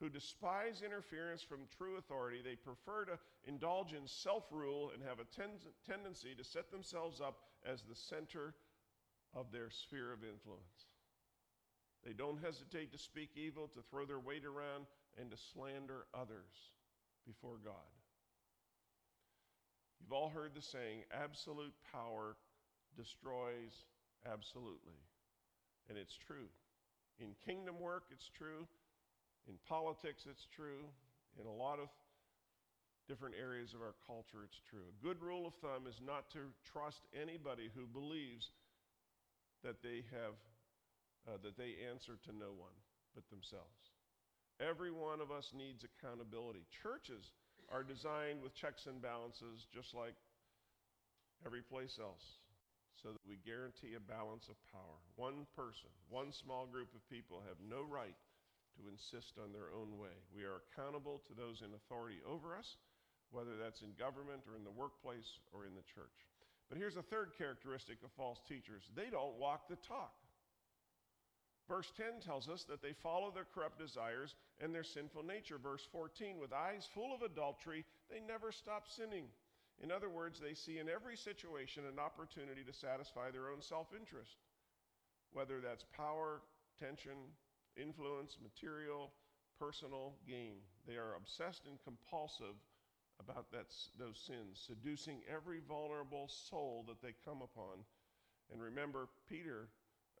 who 0.00 0.08
despise 0.08 0.82
interference 0.82 1.42
from 1.42 1.68
true 1.76 1.96
authority. 1.98 2.40
They 2.42 2.56
prefer 2.56 3.04
to 3.04 3.18
indulge 3.46 3.92
in 3.92 4.06
self 4.06 4.44
rule 4.50 4.90
and 4.94 5.02
have 5.02 5.20
a 5.20 5.24
ten- 5.24 5.60
tendency 5.86 6.34
to 6.36 6.44
set 6.44 6.70
themselves 6.70 7.20
up 7.20 7.38
as 7.64 7.82
the 7.82 7.94
center 7.94 8.54
of 9.34 9.52
their 9.52 9.70
sphere 9.70 10.12
of 10.12 10.24
influence. 10.24 10.88
They 12.04 12.14
don't 12.14 12.42
hesitate 12.42 12.92
to 12.92 12.98
speak 12.98 13.30
evil, 13.36 13.68
to 13.68 13.82
throw 13.90 14.06
their 14.06 14.18
weight 14.18 14.46
around, 14.46 14.86
and 15.20 15.30
to 15.30 15.36
slander 15.36 16.06
others 16.14 16.72
before 17.26 17.58
God. 17.62 17.74
You've 20.00 20.12
all 20.12 20.30
heard 20.30 20.54
the 20.54 20.62
saying 20.62 21.04
absolute 21.12 21.74
power 21.92 22.36
destroys 22.96 23.84
absolutely. 24.24 24.96
And 25.88 25.98
it's 25.98 26.16
true. 26.16 26.48
In 27.20 27.34
kingdom 27.44 27.78
work, 27.78 28.04
it's 28.10 28.30
true. 28.30 28.66
In 29.48 29.56
politics, 29.68 30.26
it's 30.28 30.46
true. 30.54 30.84
In 31.40 31.46
a 31.46 31.52
lot 31.52 31.78
of 31.78 31.88
different 33.08 33.34
areas 33.34 33.74
of 33.74 33.80
our 33.80 33.94
culture, 34.06 34.44
it's 34.44 34.60
true. 34.68 34.86
A 34.86 35.04
good 35.04 35.20
rule 35.22 35.46
of 35.46 35.54
thumb 35.58 35.86
is 35.88 35.98
not 36.04 36.30
to 36.32 36.52
trust 36.62 37.02
anybody 37.14 37.70
who 37.74 37.86
believes 37.86 38.50
that 39.64 39.82
they 39.82 40.04
have 40.14 40.34
uh, 41.28 41.36
that 41.44 41.56
they 41.56 41.76
answer 41.84 42.16
to 42.24 42.32
no 42.32 42.48
one 42.56 42.72
but 43.14 43.28
themselves. 43.28 43.92
Every 44.60 44.92
one 44.92 45.20
of 45.20 45.30
us 45.30 45.52
needs 45.56 45.84
accountability. 45.84 46.64
Churches 46.82 47.32
are 47.68 47.82
designed 47.82 48.42
with 48.42 48.54
checks 48.54 48.86
and 48.86 49.00
balances 49.00 49.66
just 49.72 49.94
like 49.94 50.16
every 51.44 51.62
place 51.62 51.98
else 52.00 52.40
so 53.02 53.10
that 53.12 53.24
we 53.24 53.40
guarantee 53.44 53.96
a 53.96 54.02
balance 54.02 54.48
of 54.48 54.56
power. 54.68 55.00
One 55.16 55.48
person, 55.56 55.88
one 56.08 56.32
small 56.32 56.66
group 56.66 56.92
of 56.92 57.00
people 57.08 57.40
have 57.48 57.56
no 57.64 57.82
right 57.88 58.16
to 58.78 58.90
insist 58.90 59.38
on 59.40 59.52
their 59.52 59.74
own 59.74 59.98
way. 59.98 60.14
We 60.34 60.44
are 60.44 60.62
accountable 60.62 61.22
to 61.26 61.34
those 61.34 61.62
in 61.62 61.74
authority 61.74 62.22
over 62.26 62.54
us, 62.54 62.76
whether 63.30 63.56
that's 63.56 63.82
in 63.82 63.94
government 63.98 64.46
or 64.46 64.54
in 64.54 64.64
the 64.64 64.74
workplace 64.74 65.40
or 65.52 65.66
in 65.66 65.74
the 65.74 65.86
church. 65.86 66.26
But 66.68 66.78
here's 66.78 66.96
a 66.96 67.02
third 67.02 67.34
characteristic 67.36 67.98
of 68.04 68.14
false 68.16 68.38
teachers 68.46 68.86
they 68.94 69.10
don't 69.10 69.38
walk 69.38 69.68
the 69.68 69.80
talk. 69.86 70.14
Verse 71.70 71.92
10 71.96 72.26
tells 72.26 72.48
us 72.48 72.64
that 72.64 72.82
they 72.82 72.94
follow 72.98 73.30
their 73.30 73.46
corrupt 73.54 73.78
desires 73.78 74.34
and 74.60 74.74
their 74.74 74.82
sinful 74.82 75.22
nature. 75.22 75.56
Verse 75.56 75.86
14, 75.92 76.40
with 76.40 76.52
eyes 76.52 76.88
full 76.94 77.14
of 77.14 77.22
adultery, 77.22 77.84
they 78.10 78.18
never 78.18 78.50
stop 78.50 78.88
sinning. 78.88 79.26
In 79.82 79.92
other 79.92 80.10
words, 80.10 80.40
they 80.40 80.54
see 80.54 80.78
in 80.78 80.88
every 80.88 81.16
situation 81.16 81.84
an 81.86 81.98
opportunity 81.98 82.62
to 82.66 82.72
satisfy 82.72 83.30
their 83.30 83.50
own 83.50 83.62
self 83.62 83.86
interest, 83.94 84.36
whether 85.32 85.60
that's 85.60 85.84
power, 85.96 86.42
tension, 86.78 87.16
influence, 87.76 88.36
material, 88.42 89.12
personal 89.58 90.14
gain. 90.26 90.56
They 90.86 90.96
are 90.96 91.14
obsessed 91.16 91.66
and 91.66 91.78
compulsive 91.84 92.56
about 93.20 93.52
that, 93.52 93.66
those 93.98 94.18
sins, 94.18 94.64
seducing 94.66 95.20
every 95.28 95.60
vulnerable 95.68 96.28
soul 96.28 96.84
that 96.88 97.02
they 97.02 97.14
come 97.24 97.42
upon. 97.42 97.84
And 98.50 98.62
remember, 98.62 99.08
Peter 99.28 99.68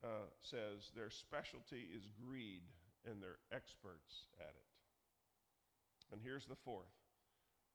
uh, 0.04 0.28
says 0.40 0.92
their 0.94 1.10
specialty 1.10 1.88
is 1.96 2.06
greed, 2.22 2.62
and 3.08 3.22
they're 3.22 3.40
experts 3.52 4.28
at 4.38 4.52
it. 4.52 4.68
And 6.12 6.20
here's 6.22 6.46
the 6.46 6.60
fourth 6.64 6.92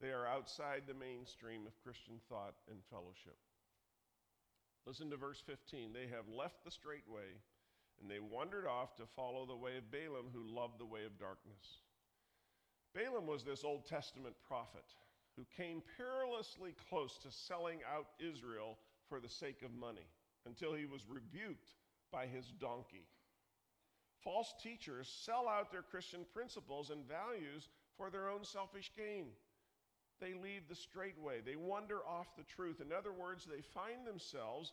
they 0.01 0.11
are 0.11 0.27
outside 0.27 0.83
the 0.85 0.93
mainstream 0.93 1.65
of 1.65 1.81
Christian 1.83 2.19
thought 2.27 2.55
and 2.69 2.79
fellowship. 2.91 3.37
Listen 4.85 5.09
to 5.09 5.17
verse 5.17 5.41
15. 5.45 5.93
They 5.93 6.07
have 6.13 6.27
left 6.27 6.63
the 6.63 6.71
straight 6.71 7.07
way, 7.07 7.39
and 8.01 8.09
they 8.09 8.19
wandered 8.19 8.67
off 8.67 8.95
to 8.95 9.03
follow 9.15 9.45
the 9.45 9.55
way 9.55 9.77
of 9.77 9.91
Balaam, 9.91 10.27
who 10.33 10.53
loved 10.53 10.79
the 10.79 10.85
way 10.85 11.05
of 11.05 11.19
darkness. 11.19 11.81
Balaam 12.93 13.27
was 13.27 13.43
this 13.43 13.63
Old 13.63 13.85
Testament 13.85 14.35
prophet 14.47 14.85
who 15.35 15.45
came 15.55 15.81
perilously 15.97 16.73
close 16.89 17.17
to 17.17 17.31
selling 17.31 17.79
out 17.93 18.07
Israel 18.19 18.77
for 19.09 19.19
the 19.19 19.29
sake 19.29 19.61
of 19.63 19.73
money 19.73 20.07
until 20.45 20.73
he 20.73 20.85
was 20.85 21.01
rebuked 21.09 21.73
by 22.11 22.25
his 22.25 22.45
donkey. 22.59 23.05
False 24.23 24.53
teachers 24.63 25.07
sell 25.23 25.47
out 25.47 25.71
their 25.71 25.81
Christian 25.81 26.25
principles 26.33 26.89
and 26.89 27.05
values 27.05 27.67
for 27.97 28.09
their 28.09 28.29
own 28.29 28.43
selfish 28.43 28.91
gain. 28.97 29.27
They 30.21 30.33
leave 30.33 30.67
the 30.69 30.75
straight 30.75 31.19
way, 31.19 31.41
they 31.45 31.57
wander 31.57 31.99
off 32.07 32.35
the 32.37 32.43
truth. 32.43 32.79
In 32.79 32.93
other 32.93 33.11
words, 33.11 33.45
they 33.45 33.61
find 33.61 34.07
themselves 34.07 34.71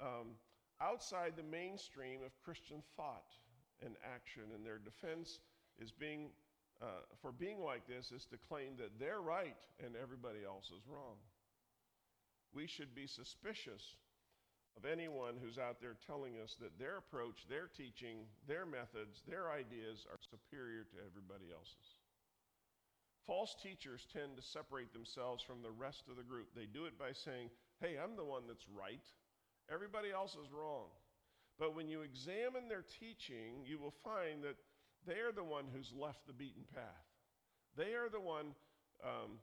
um, 0.00 0.36
outside 0.80 1.34
the 1.36 1.42
mainstream 1.42 2.20
of 2.24 2.32
Christian 2.44 2.82
thought 2.96 3.32
and 3.84 3.96
action, 4.04 4.44
and 4.54 4.64
their 4.64 4.78
defense 4.78 5.40
is 5.78 5.92
being 5.92 6.30
uh, 6.82 7.08
for 7.22 7.32
being 7.32 7.64
like 7.64 7.86
this 7.88 8.12
is 8.12 8.26
to 8.26 8.36
claim 8.36 8.76
that 8.76 8.92
they're 9.00 9.22
right 9.22 9.56
and 9.80 9.96
everybody 9.96 10.44
else 10.44 10.66
is 10.66 10.84
wrong. 10.86 11.16
We 12.52 12.66
should 12.66 12.94
be 12.94 13.06
suspicious 13.06 13.96
of 14.76 14.84
anyone 14.84 15.40
who's 15.40 15.56
out 15.56 15.80
there 15.80 15.96
telling 16.06 16.36
us 16.36 16.56
that 16.60 16.78
their 16.78 16.98
approach, 16.98 17.48
their 17.48 17.68
teaching, 17.72 18.28
their 18.46 18.66
methods, 18.66 19.24
their 19.24 19.50
ideas 19.50 20.04
are 20.12 20.20
superior 20.20 20.84
to 20.92 21.00
everybody 21.00 21.48
else's. 21.48 21.96
False 23.26 23.56
teachers 23.60 24.06
tend 24.12 24.36
to 24.36 24.42
separate 24.42 24.92
themselves 24.92 25.42
from 25.42 25.62
the 25.62 25.72
rest 25.72 26.04
of 26.08 26.16
the 26.16 26.28
group. 26.28 26.52
They 26.54 26.68
do 26.68 26.84
it 26.84 26.98
by 26.98 27.10
saying, 27.12 27.48
hey, 27.80 27.96
I'm 27.96 28.16
the 28.16 28.24
one 28.24 28.44
that's 28.46 28.68
right, 28.68 29.02
everybody 29.72 30.10
else 30.12 30.32
is 30.32 30.52
wrong. 30.52 30.88
But 31.58 31.74
when 31.74 31.88
you 31.88 32.02
examine 32.02 32.68
their 32.68 32.84
teaching, 33.00 33.64
you 33.64 33.78
will 33.78 33.94
find 34.04 34.44
that 34.44 34.60
they 35.06 35.24
are 35.24 35.32
the 35.32 35.44
one 35.44 35.64
who's 35.72 35.92
left 35.96 36.26
the 36.26 36.36
beaten 36.36 36.64
path. 36.74 37.08
They 37.76 37.94
are 37.94 38.08
the 38.12 38.20
one 38.20 38.52
um, 39.04 39.40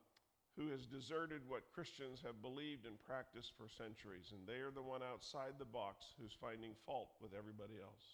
who 0.58 0.70
has 0.70 0.86
deserted 0.86 1.42
what 1.48 1.74
Christians 1.74 2.22
have 2.22 2.42
believed 2.42 2.86
and 2.86 3.01
practiced 3.01 3.53
for 3.58 3.65
centuries, 3.65 4.30
and 4.30 4.46
they 4.46 4.62
are 4.62 4.74
the 4.74 4.86
one 4.86 5.01
outside 5.01 5.58
the 5.58 5.65
box 5.65 6.06
who's 6.22 6.38
finding 6.38 6.77
fault 6.86 7.10
with 7.22 7.34
everybody 7.34 7.82
else. 7.82 8.06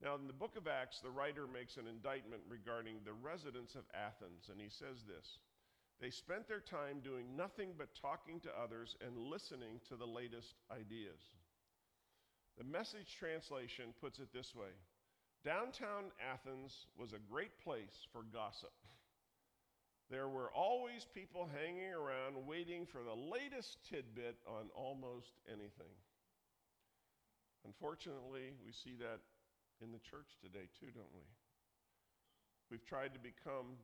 Now, 0.00 0.14
in 0.14 0.30
the 0.30 0.36
book 0.36 0.56
of 0.56 0.70
Acts, 0.70 1.00
the 1.02 1.10
writer 1.10 1.50
makes 1.50 1.76
an 1.76 1.90
indictment 1.90 2.40
regarding 2.48 3.02
the 3.02 3.18
residents 3.18 3.74
of 3.74 3.82
Athens, 3.92 4.46
and 4.48 4.60
he 4.60 4.70
says 4.70 5.02
this 5.04 5.26
They 6.00 6.10
spent 6.10 6.46
their 6.46 6.60
time 6.60 7.00
doing 7.02 7.36
nothing 7.36 7.70
but 7.76 7.94
talking 8.00 8.38
to 8.40 8.60
others 8.62 8.96
and 9.04 9.18
listening 9.18 9.80
to 9.88 9.96
the 9.96 10.06
latest 10.06 10.54
ideas. 10.70 11.20
The 12.56 12.64
message 12.64 13.16
translation 13.18 13.94
puts 14.00 14.18
it 14.18 14.32
this 14.32 14.54
way 14.54 14.70
Downtown 15.44 16.10
Athens 16.32 16.86
was 16.96 17.12
a 17.12 17.30
great 17.30 17.58
place 17.64 18.06
for 18.12 18.22
gossip. 18.32 18.72
There 20.10 20.28
were 20.28 20.50
always 20.52 21.04
people 21.04 21.48
hanging 21.52 21.92
around 21.92 22.46
waiting 22.46 22.86
for 22.86 23.02
the 23.02 23.14
latest 23.14 23.78
tidbit 23.88 24.36
on 24.46 24.70
almost 24.74 25.32
anything. 25.46 25.92
Unfortunately, 27.66 28.56
we 28.64 28.72
see 28.72 28.96
that 28.98 29.20
in 29.82 29.92
the 29.92 29.98
church 29.98 30.32
today 30.42 30.66
too, 30.80 30.88
don't 30.94 31.12
we? 31.14 31.26
We've 32.70 32.84
tried 32.84 33.12
to 33.14 33.20
become, 33.20 33.76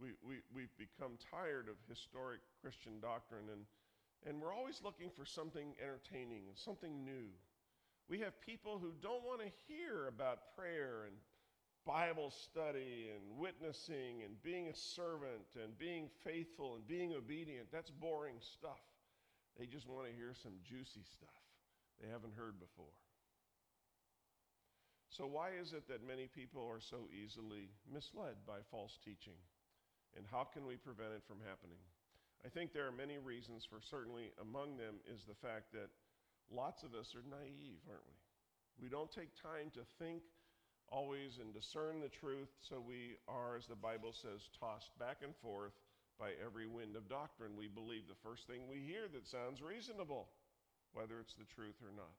we, 0.00 0.10
we, 0.26 0.40
we've 0.54 0.76
become 0.78 1.18
tired 1.30 1.68
of 1.68 1.76
historic 1.88 2.40
Christian 2.60 3.00
doctrine, 3.00 3.48
and, 3.50 3.64
and 4.26 4.40
we're 4.40 4.54
always 4.54 4.80
looking 4.82 5.10
for 5.10 5.24
something 5.24 5.74
entertaining, 5.82 6.44
something 6.54 7.04
new. 7.04 7.28
We 8.08 8.20
have 8.20 8.40
people 8.40 8.78
who 8.78 8.92
don't 9.00 9.24
want 9.24 9.40
to 9.40 9.50
hear 9.66 10.08
about 10.08 10.54
prayer 10.56 11.04
and 11.06 11.16
Bible 11.86 12.30
study 12.30 13.10
and 13.10 13.38
witnessing 13.38 14.22
and 14.24 14.40
being 14.42 14.68
a 14.68 14.74
servant 14.74 15.46
and 15.60 15.76
being 15.78 16.08
faithful 16.24 16.76
and 16.76 16.86
being 16.86 17.14
obedient. 17.14 17.68
That's 17.72 17.90
boring 17.90 18.36
stuff. 18.40 18.80
They 19.58 19.66
just 19.66 19.88
want 19.88 20.06
to 20.06 20.14
hear 20.14 20.32
some 20.42 20.52
juicy 20.64 21.02
stuff 21.04 21.42
they 22.00 22.08
haven't 22.08 22.34
heard 22.36 22.58
before. 22.58 22.94
So, 25.10 25.26
why 25.26 25.50
is 25.60 25.74
it 25.74 25.86
that 25.88 26.06
many 26.06 26.26
people 26.26 26.66
are 26.70 26.80
so 26.80 27.08
easily 27.12 27.68
misled 27.92 28.36
by 28.46 28.64
false 28.70 28.98
teaching? 29.04 29.36
And 30.16 30.26
how 30.28 30.44
can 30.44 30.66
we 30.66 30.76
prevent 30.76 31.16
it 31.16 31.24
from 31.24 31.40
happening? 31.40 31.80
I 32.44 32.48
think 32.48 32.72
there 32.72 32.86
are 32.86 32.92
many 32.92 33.18
reasons 33.18 33.64
for 33.64 33.80
certainly 33.80 34.34
among 34.42 34.76
them 34.76 34.98
is 35.06 35.24
the 35.24 35.38
fact 35.38 35.72
that 35.72 35.88
lots 36.50 36.82
of 36.82 36.92
us 36.92 37.14
are 37.14 37.24
naive, 37.24 37.80
aren't 37.88 38.04
we? 38.04 38.18
We 38.82 38.88
don't 38.90 39.10
take 39.12 39.30
time 39.38 39.70
to 39.78 39.86
think 39.98 40.22
always 40.90 41.38
and 41.40 41.54
discern 41.54 42.00
the 42.00 42.12
truth, 42.12 42.52
so 42.60 42.76
we 42.76 43.16
are, 43.28 43.56
as 43.56 43.66
the 43.66 43.78
Bible 43.78 44.12
says, 44.12 44.50
tossed 44.60 44.92
back 44.98 45.24
and 45.24 45.32
forth 45.40 45.72
by 46.20 46.36
every 46.44 46.66
wind 46.66 46.96
of 46.96 47.08
doctrine. 47.08 47.56
We 47.56 47.68
believe 47.68 48.04
the 48.06 48.20
first 48.20 48.46
thing 48.46 48.68
we 48.68 48.84
hear 48.84 49.08
that 49.12 49.26
sounds 49.26 49.62
reasonable, 49.62 50.28
whether 50.92 51.18
it's 51.18 51.34
the 51.34 51.48
truth 51.48 51.80
or 51.80 51.94
not. 51.96 52.12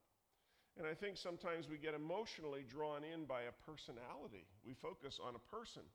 And 0.78 0.88
I 0.90 0.98
think 0.98 1.18
sometimes 1.18 1.70
we 1.70 1.78
get 1.78 1.94
emotionally 1.94 2.66
drawn 2.66 3.06
in 3.06 3.26
by 3.26 3.46
a 3.46 3.54
personality. 3.70 4.50
We 4.66 4.74
focus 4.74 5.20
on 5.22 5.38
a 5.38 5.46
person. 5.54 5.86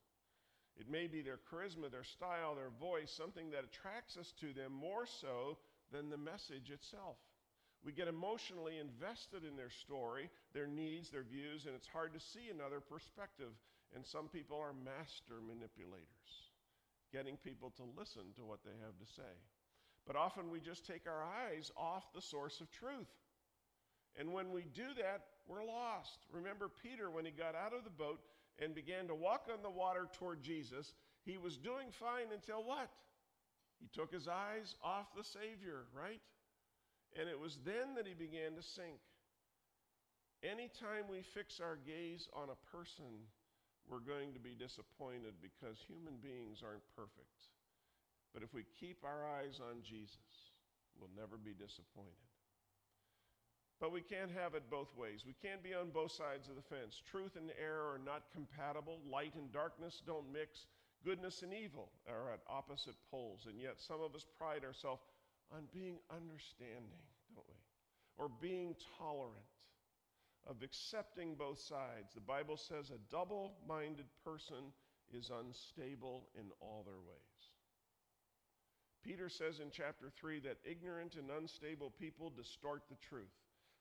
It 0.78 0.88
may 0.88 1.06
be 1.08 1.22
their 1.22 1.40
charisma, 1.50 1.90
their 1.90 2.04
style, 2.04 2.54
their 2.54 2.70
voice, 2.78 3.10
something 3.10 3.50
that 3.50 3.64
attracts 3.64 4.16
us 4.16 4.32
to 4.40 4.52
them 4.52 4.72
more 4.72 5.06
so 5.06 5.58
than 5.92 6.08
the 6.08 6.16
message 6.16 6.70
itself. 6.70 7.16
We 7.84 7.92
get 7.92 8.08
emotionally 8.08 8.78
invested 8.78 9.44
in 9.44 9.56
their 9.56 9.70
story, 9.70 10.30
their 10.54 10.66
needs, 10.66 11.10
their 11.10 11.22
views, 11.22 11.66
and 11.66 11.74
it's 11.74 11.86
hard 11.86 12.12
to 12.14 12.20
see 12.20 12.50
another 12.50 12.80
perspective. 12.80 13.54
And 13.94 14.04
some 14.04 14.28
people 14.28 14.58
are 14.58 14.72
master 14.72 15.40
manipulators, 15.46 16.30
getting 17.12 17.36
people 17.38 17.72
to 17.76 17.82
listen 17.98 18.34
to 18.36 18.44
what 18.44 18.62
they 18.64 18.76
have 18.84 18.98
to 18.98 19.12
say. 19.14 19.34
But 20.06 20.16
often 20.16 20.50
we 20.50 20.60
just 20.60 20.86
take 20.86 21.06
our 21.06 21.22
eyes 21.22 21.70
off 21.76 22.12
the 22.14 22.22
source 22.22 22.60
of 22.60 22.70
truth. 22.70 23.10
And 24.18 24.32
when 24.32 24.50
we 24.50 24.64
do 24.74 24.94
that, 24.98 25.22
we're 25.46 25.64
lost. 25.64 26.18
Remember 26.32 26.68
Peter, 26.82 27.10
when 27.10 27.24
he 27.24 27.30
got 27.30 27.54
out 27.54 27.72
of 27.72 27.84
the 27.84 27.90
boat 27.90 28.20
and 28.58 28.74
began 28.74 29.06
to 29.08 29.14
walk 29.14 29.46
on 29.52 29.62
the 29.62 29.70
water 29.70 30.08
toward 30.18 30.42
Jesus, 30.42 30.94
he 31.24 31.38
was 31.38 31.56
doing 31.56 31.88
fine 31.90 32.32
until 32.32 32.64
what? 32.64 32.90
He 33.78 33.88
took 33.94 34.12
his 34.12 34.26
eyes 34.26 34.74
off 34.82 35.14
the 35.16 35.24
Savior, 35.24 35.86
right? 35.94 36.20
And 37.18 37.28
it 37.28 37.38
was 37.38 37.58
then 37.64 37.94
that 37.96 38.06
he 38.06 38.14
began 38.14 38.54
to 38.56 38.62
sink. 38.62 38.98
Anytime 40.42 41.06
we 41.10 41.22
fix 41.22 41.60
our 41.60 41.78
gaze 41.78 42.28
on 42.34 42.50
a 42.50 42.58
person, 42.70 43.26
we're 43.86 44.04
going 44.04 44.34
to 44.34 44.42
be 44.42 44.54
disappointed 44.54 45.34
because 45.40 45.78
human 45.86 46.18
beings 46.22 46.62
aren't 46.62 46.84
perfect. 46.94 47.50
But 48.34 48.42
if 48.42 48.52
we 48.52 48.66
keep 48.78 49.02
our 49.02 49.24
eyes 49.24 49.58
on 49.58 49.82
Jesus, 49.82 50.52
we'll 50.98 51.14
never 51.16 51.38
be 51.38 51.54
disappointed. 51.56 52.28
But 53.80 53.92
we 53.92 54.00
can't 54.00 54.30
have 54.32 54.54
it 54.54 54.70
both 54.70 54.90
ways. 54.96 55.22
We 55.24 55.34
can't 55.40 55.62
be 55.62 55.72
on 55.72 55.90
both 55.90 56.10
sides 56.10 56.48
of 56.48 56.56
the 56.56 56.66
fence. 56.66 57.00
Truth 57.10 57.36
and 57.36 57.50
error 57.62 57.94
are 57.94 58.00
not 58.04 58.24
compatible. 58.34 58.98
Light 59.08 59.34
and 59.36 59.52
darkness 59.52 60.02
don't 60.04 60.32
mix. 60.32 60.66
Goodness 61.04 61.42
and 61.42 61.54
evil 61.54 61.90
are 62.08 62.32
at 62.32 62.40
opposite 62.50 62.96
poles. 63.10 63.46
And 63.48 63.60
yet, 63.60 63.78
some 63.78 64.00
of 64.02 64.16
us 64.16 64.26
pride 64.36 64.64
ourselves 64.64 65.02
on 65.54 65.68
being 65.72 65.98
understanding, 66.10 66.98
don't 67.34 67.46
we? 67.46 67.54
Or 68.18 68.28
being 68.40 68.74
tolerant, 68.98 69.46
of 70.48 70.62
accepting 70.62 71.34
both 71.34 71.60
sides. 71.60 72.14
The 72.14 72.20
Bible 72.20 72.56
says 72.56 72.90
a 72.90 73.12
double 73.12 73.52
minded 73.68 74.06
person 74.24 74.72
is 75.12 75.30
unstable 75.30 76.26
in 76.34 76.46
all 76.60 76.82
their 76.84 76.98
ways. 76.98 77.38
Peter 79.04 79.28
says 79.28 79.60
in 79.60 79.70
chapter 79.70 80.10
3 80.20 80.40
that 80.40 80.58
ignorant 80.64 81.14
and 81.14 81.30
unstable 81.30 81.92
people 81.98 82.30
distort 82.30 82.82
the 82.88 82.96
truth. 83.08 83.26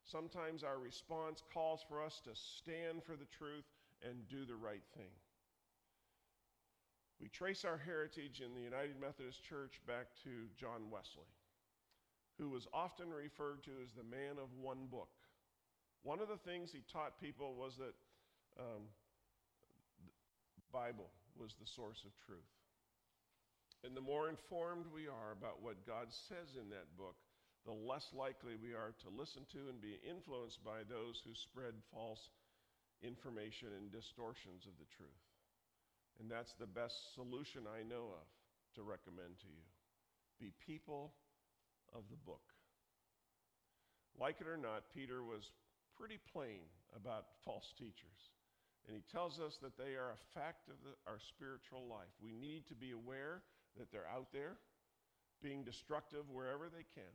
Sometimes 0.08 0.64
our 0.64 0.80
response 0.80 1.44
calls 1.54 1.84
for 1.88 2.02
us 2.02 2.22
to 2.24 2.32
stand 2.34 3.04
for 3.04 3.18
the 3.20 3.28
truth 3.38 3.68
and 4.02 4.28
do 4.30 4.46
the 4.46 4.56
right 4.56 4.84
thing. 4.96 5.12
We 7.20 7.28
trace 7.28 7.66
our 7.66 7.78
heritage 7.78 8.42
in 8.46 8.54
the 8.56 8.62
United 8.62 8.96
Methodist 9.02 9.44
Church 9.44 9.82
back 9.86 10.08
to 10.24 10.48
John 10.56 10.88
Wesley, 10.90 11.28
who 12.40 12.50
was 12.50 12.68
often 12.74 13.10
referred 13.12 13.64
to 13.64 13.72
as 13.84 13.92
the 13.92 14.08
man 14.08 14.40
of 14.40 14.48
one 14.62 14.88
book. 14.90 15.10
One 16.04 16.22
of 16.22 16.30
the 16.30 16.38
things 16.38 16.72
he 16.72 16.84
taught 16.88 17.20
people 17.20 17.56
was 17.60 17.76
that 17.76 17.96
um, 18.60 18.88
the 20.56 20.72
Bible 20.72 21.10
was 21.36 21.56
the 21.60 21.68
source 21.68 22.06
of 22.06 22.16
truth. 22.26 22.48
And 23.84 23.98
the 23.98 24.02
more 24.02 24.30
informed 24.30 24.86
we 24.94 25.08
are 25.08 25.36
about 25.36 25.62
what 25.62 25.86
God 25.86 26.08
says 26.14 26.56
in 26.56 26.70
that 26.70 26.96
book, 26.98 27.18
the 27.68 27.76
less 27.76 28.08
likely 28.16 28.56
we 28.56 28.72
are 28.72 28.96
to 29.04 29.12
listen 29.12 29.44
to 29.52 29.68
and 29.68 29.84
be 29.84 30.00
influenced 30.08 30.64
by 30.64 30.88
those 30.88 31.20
who 31.28 31.36
spread 31.36 31.76
false 31.92 32.32
information 33.04 33.76
and 33.76 33.92
distortions 33.92 34.64
of 34.64 34.72
the 34.80 34.88
truth. 34.96 35.28
And 36.24 36.32
that's 36.32 36.56
the 36.56 36.72
best 36.72 36.96
solution 37.14 37.68
I 37.68 37.84
know 37.84 38.16
of 38.16 38.28
to 38.80 38.88
recommend 38.88 39.36
to 39.44 39.52
you. 39.52 39.68
Be 40.40 40.56
people 40.64 41.12
of 41.92 42.08
the 42.08 42.24
book. 42.24 42.56
Like 44.16 44.40
it 44.40 44.48
or 44.48 44.58
not, 44.58 44.88
Peter 44.96 45.22
was 45.22 45.52
pretty 46.00 46.24
plain 46.32 46.72
about 46.96 47.38
false 47.44 47.76
teachers. 47.78 48.32
And 48.88 48.96
he 48.96 49.04
tells 49.12 49.44
us 49.44 49.60
that 49.62 49.76
they 49.76 50.00
are 50.00 50.16
a 50.16 50.26
fact 50.32 50.72
of 50.72 50.80
the, 50.88 50.96
our 51.04 51.20
spiritual 51.36 51.84
life. 51.92 52.16
We 52.24 52.32
need 52.32 52.64
to 52.72 52.80
be 52.80 52.96
aware 52.96 53.44
that 53.76 53.92
they're 53.92 54.08
out 54.08 54.32
there, 54.32 54.56
being 55.44 55.68
destructive 55.68 56.24
wherever 56.32 56.72
they 56.72 56.88
can. 56.96 57.12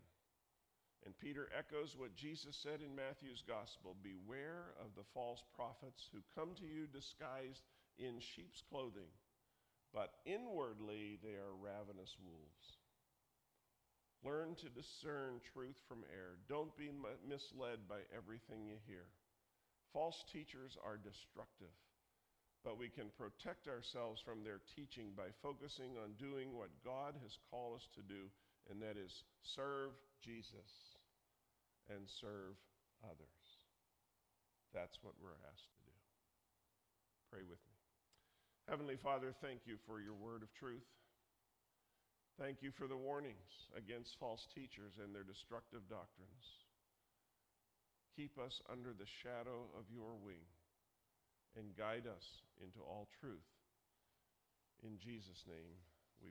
And 1.05 1.19
Peter 1.19 1.51
echoes 1.51 1.99
what 1.99 2.15
Jesus 2.15 2.55
said 2.63 2.79
in 2.79 2.95
Matthew's 2.95 3.43
gospel 3.43 3.99
Beware 4.03 4.79
of 4.79 4.95
the 4.95 5.07
false 5.15 5.43
prophets 5.59 6.07
who 6.15 6.23
come 6.39 6.55
to 6.55 6.67
you 6.67 6.87
disguised 6.87 7.67
in 7.99 8.23
sheep's 8.23 8.63
clothing, 8.71 9.11
but 9.91 10.23
inwardly 10.27 11.19
they 11.19 11.35
are 11.35 11.59
ravenous 11.59 12.15
wolves. 12.23 12.67
Learn 14.23 14.55
to 14.63 14.71
discern 14.71 15.43
truth 15.51 15.75
from 15.91 16.07
error. 16.15 16.39
Don't 16.47 16.71
be 16.79 16.95
misled 17.27 17.91
by 17.91 18.07
everything 18.15 18.63
you 18.63 18.79
hear. 18.87 19.11
False 19.91 20.23
teachers 20.31 20.79
are 20.87 21.03
destructive, 21.03 21.75
but 22.63 22.79
we 22.79 22.89
can 22.89 23.11
protect 23.19 23.67
ourselves 23.67 24.23
from 24.23 24.47
their 24.47 24.63
teaching 24.79 25.11
by 25.19 25.35
focusing 25.43 25.99
on 25.99 26.15
doing 26.15 26.55
what 26.55 26.71
God 26.87 27.19
has 27.27 27.35
called 27.51 27.83
us 27.83 27.87
to 27.99 28.03
do, 28.07 28.31
and 28.71 28.79
that 28.81 28.95
is 28.95 29.27
serve 29.43 29.91
Jesus 30.23 30.92
and 31.91 32.07
serve 32.21 32.55
others. 33.03 33.43
That's 34.75 34.99
what 35.03 35.19
we're 35.21 35.39
asked 35.49 35.71
to 35.75 35.83
do. 35.85 35.97
Pray 37.31 37.45
with 37.45 37.61
me. 37.67 37.77
Heavenly 38.69 38.97
Father, 38.97 39.35
thank 39.43 39.67
you 39.67 39.77
for 39.87 39.99
your 39.99 40.15
word 40.15 40.43
of 40.43 40.53
truth. 40.55 40.87
Thank 42.41 42.63
you 42.63 42.73
for 42.73 42.89
the 42.89 42.97
warnings 42.97 43.69
against 43.77 44.17
false 44.19 44.47
teachers 44.55 44.97
and 45.03 45.13
their 45.13 45.27
destructive 45.27 45.85
doctrines. 45.91 46.47
Keep 48.17 48.39
us 48.39 48.61
under 48.71 48.93
the 48.93 49.09
shadow 49.25 49.69
of 49.77 49.89
your 49.93 50.17
wing 50.21 50.45
and 51.57 51.77
guide 51.77 52.09
us 52.09 52.27
into 52.61 52.81
all 52.81 53.09
truth. 53.21 53.45
In 54.81 54.97
Jesus' 54.97 55.45
name, 55.49 55.77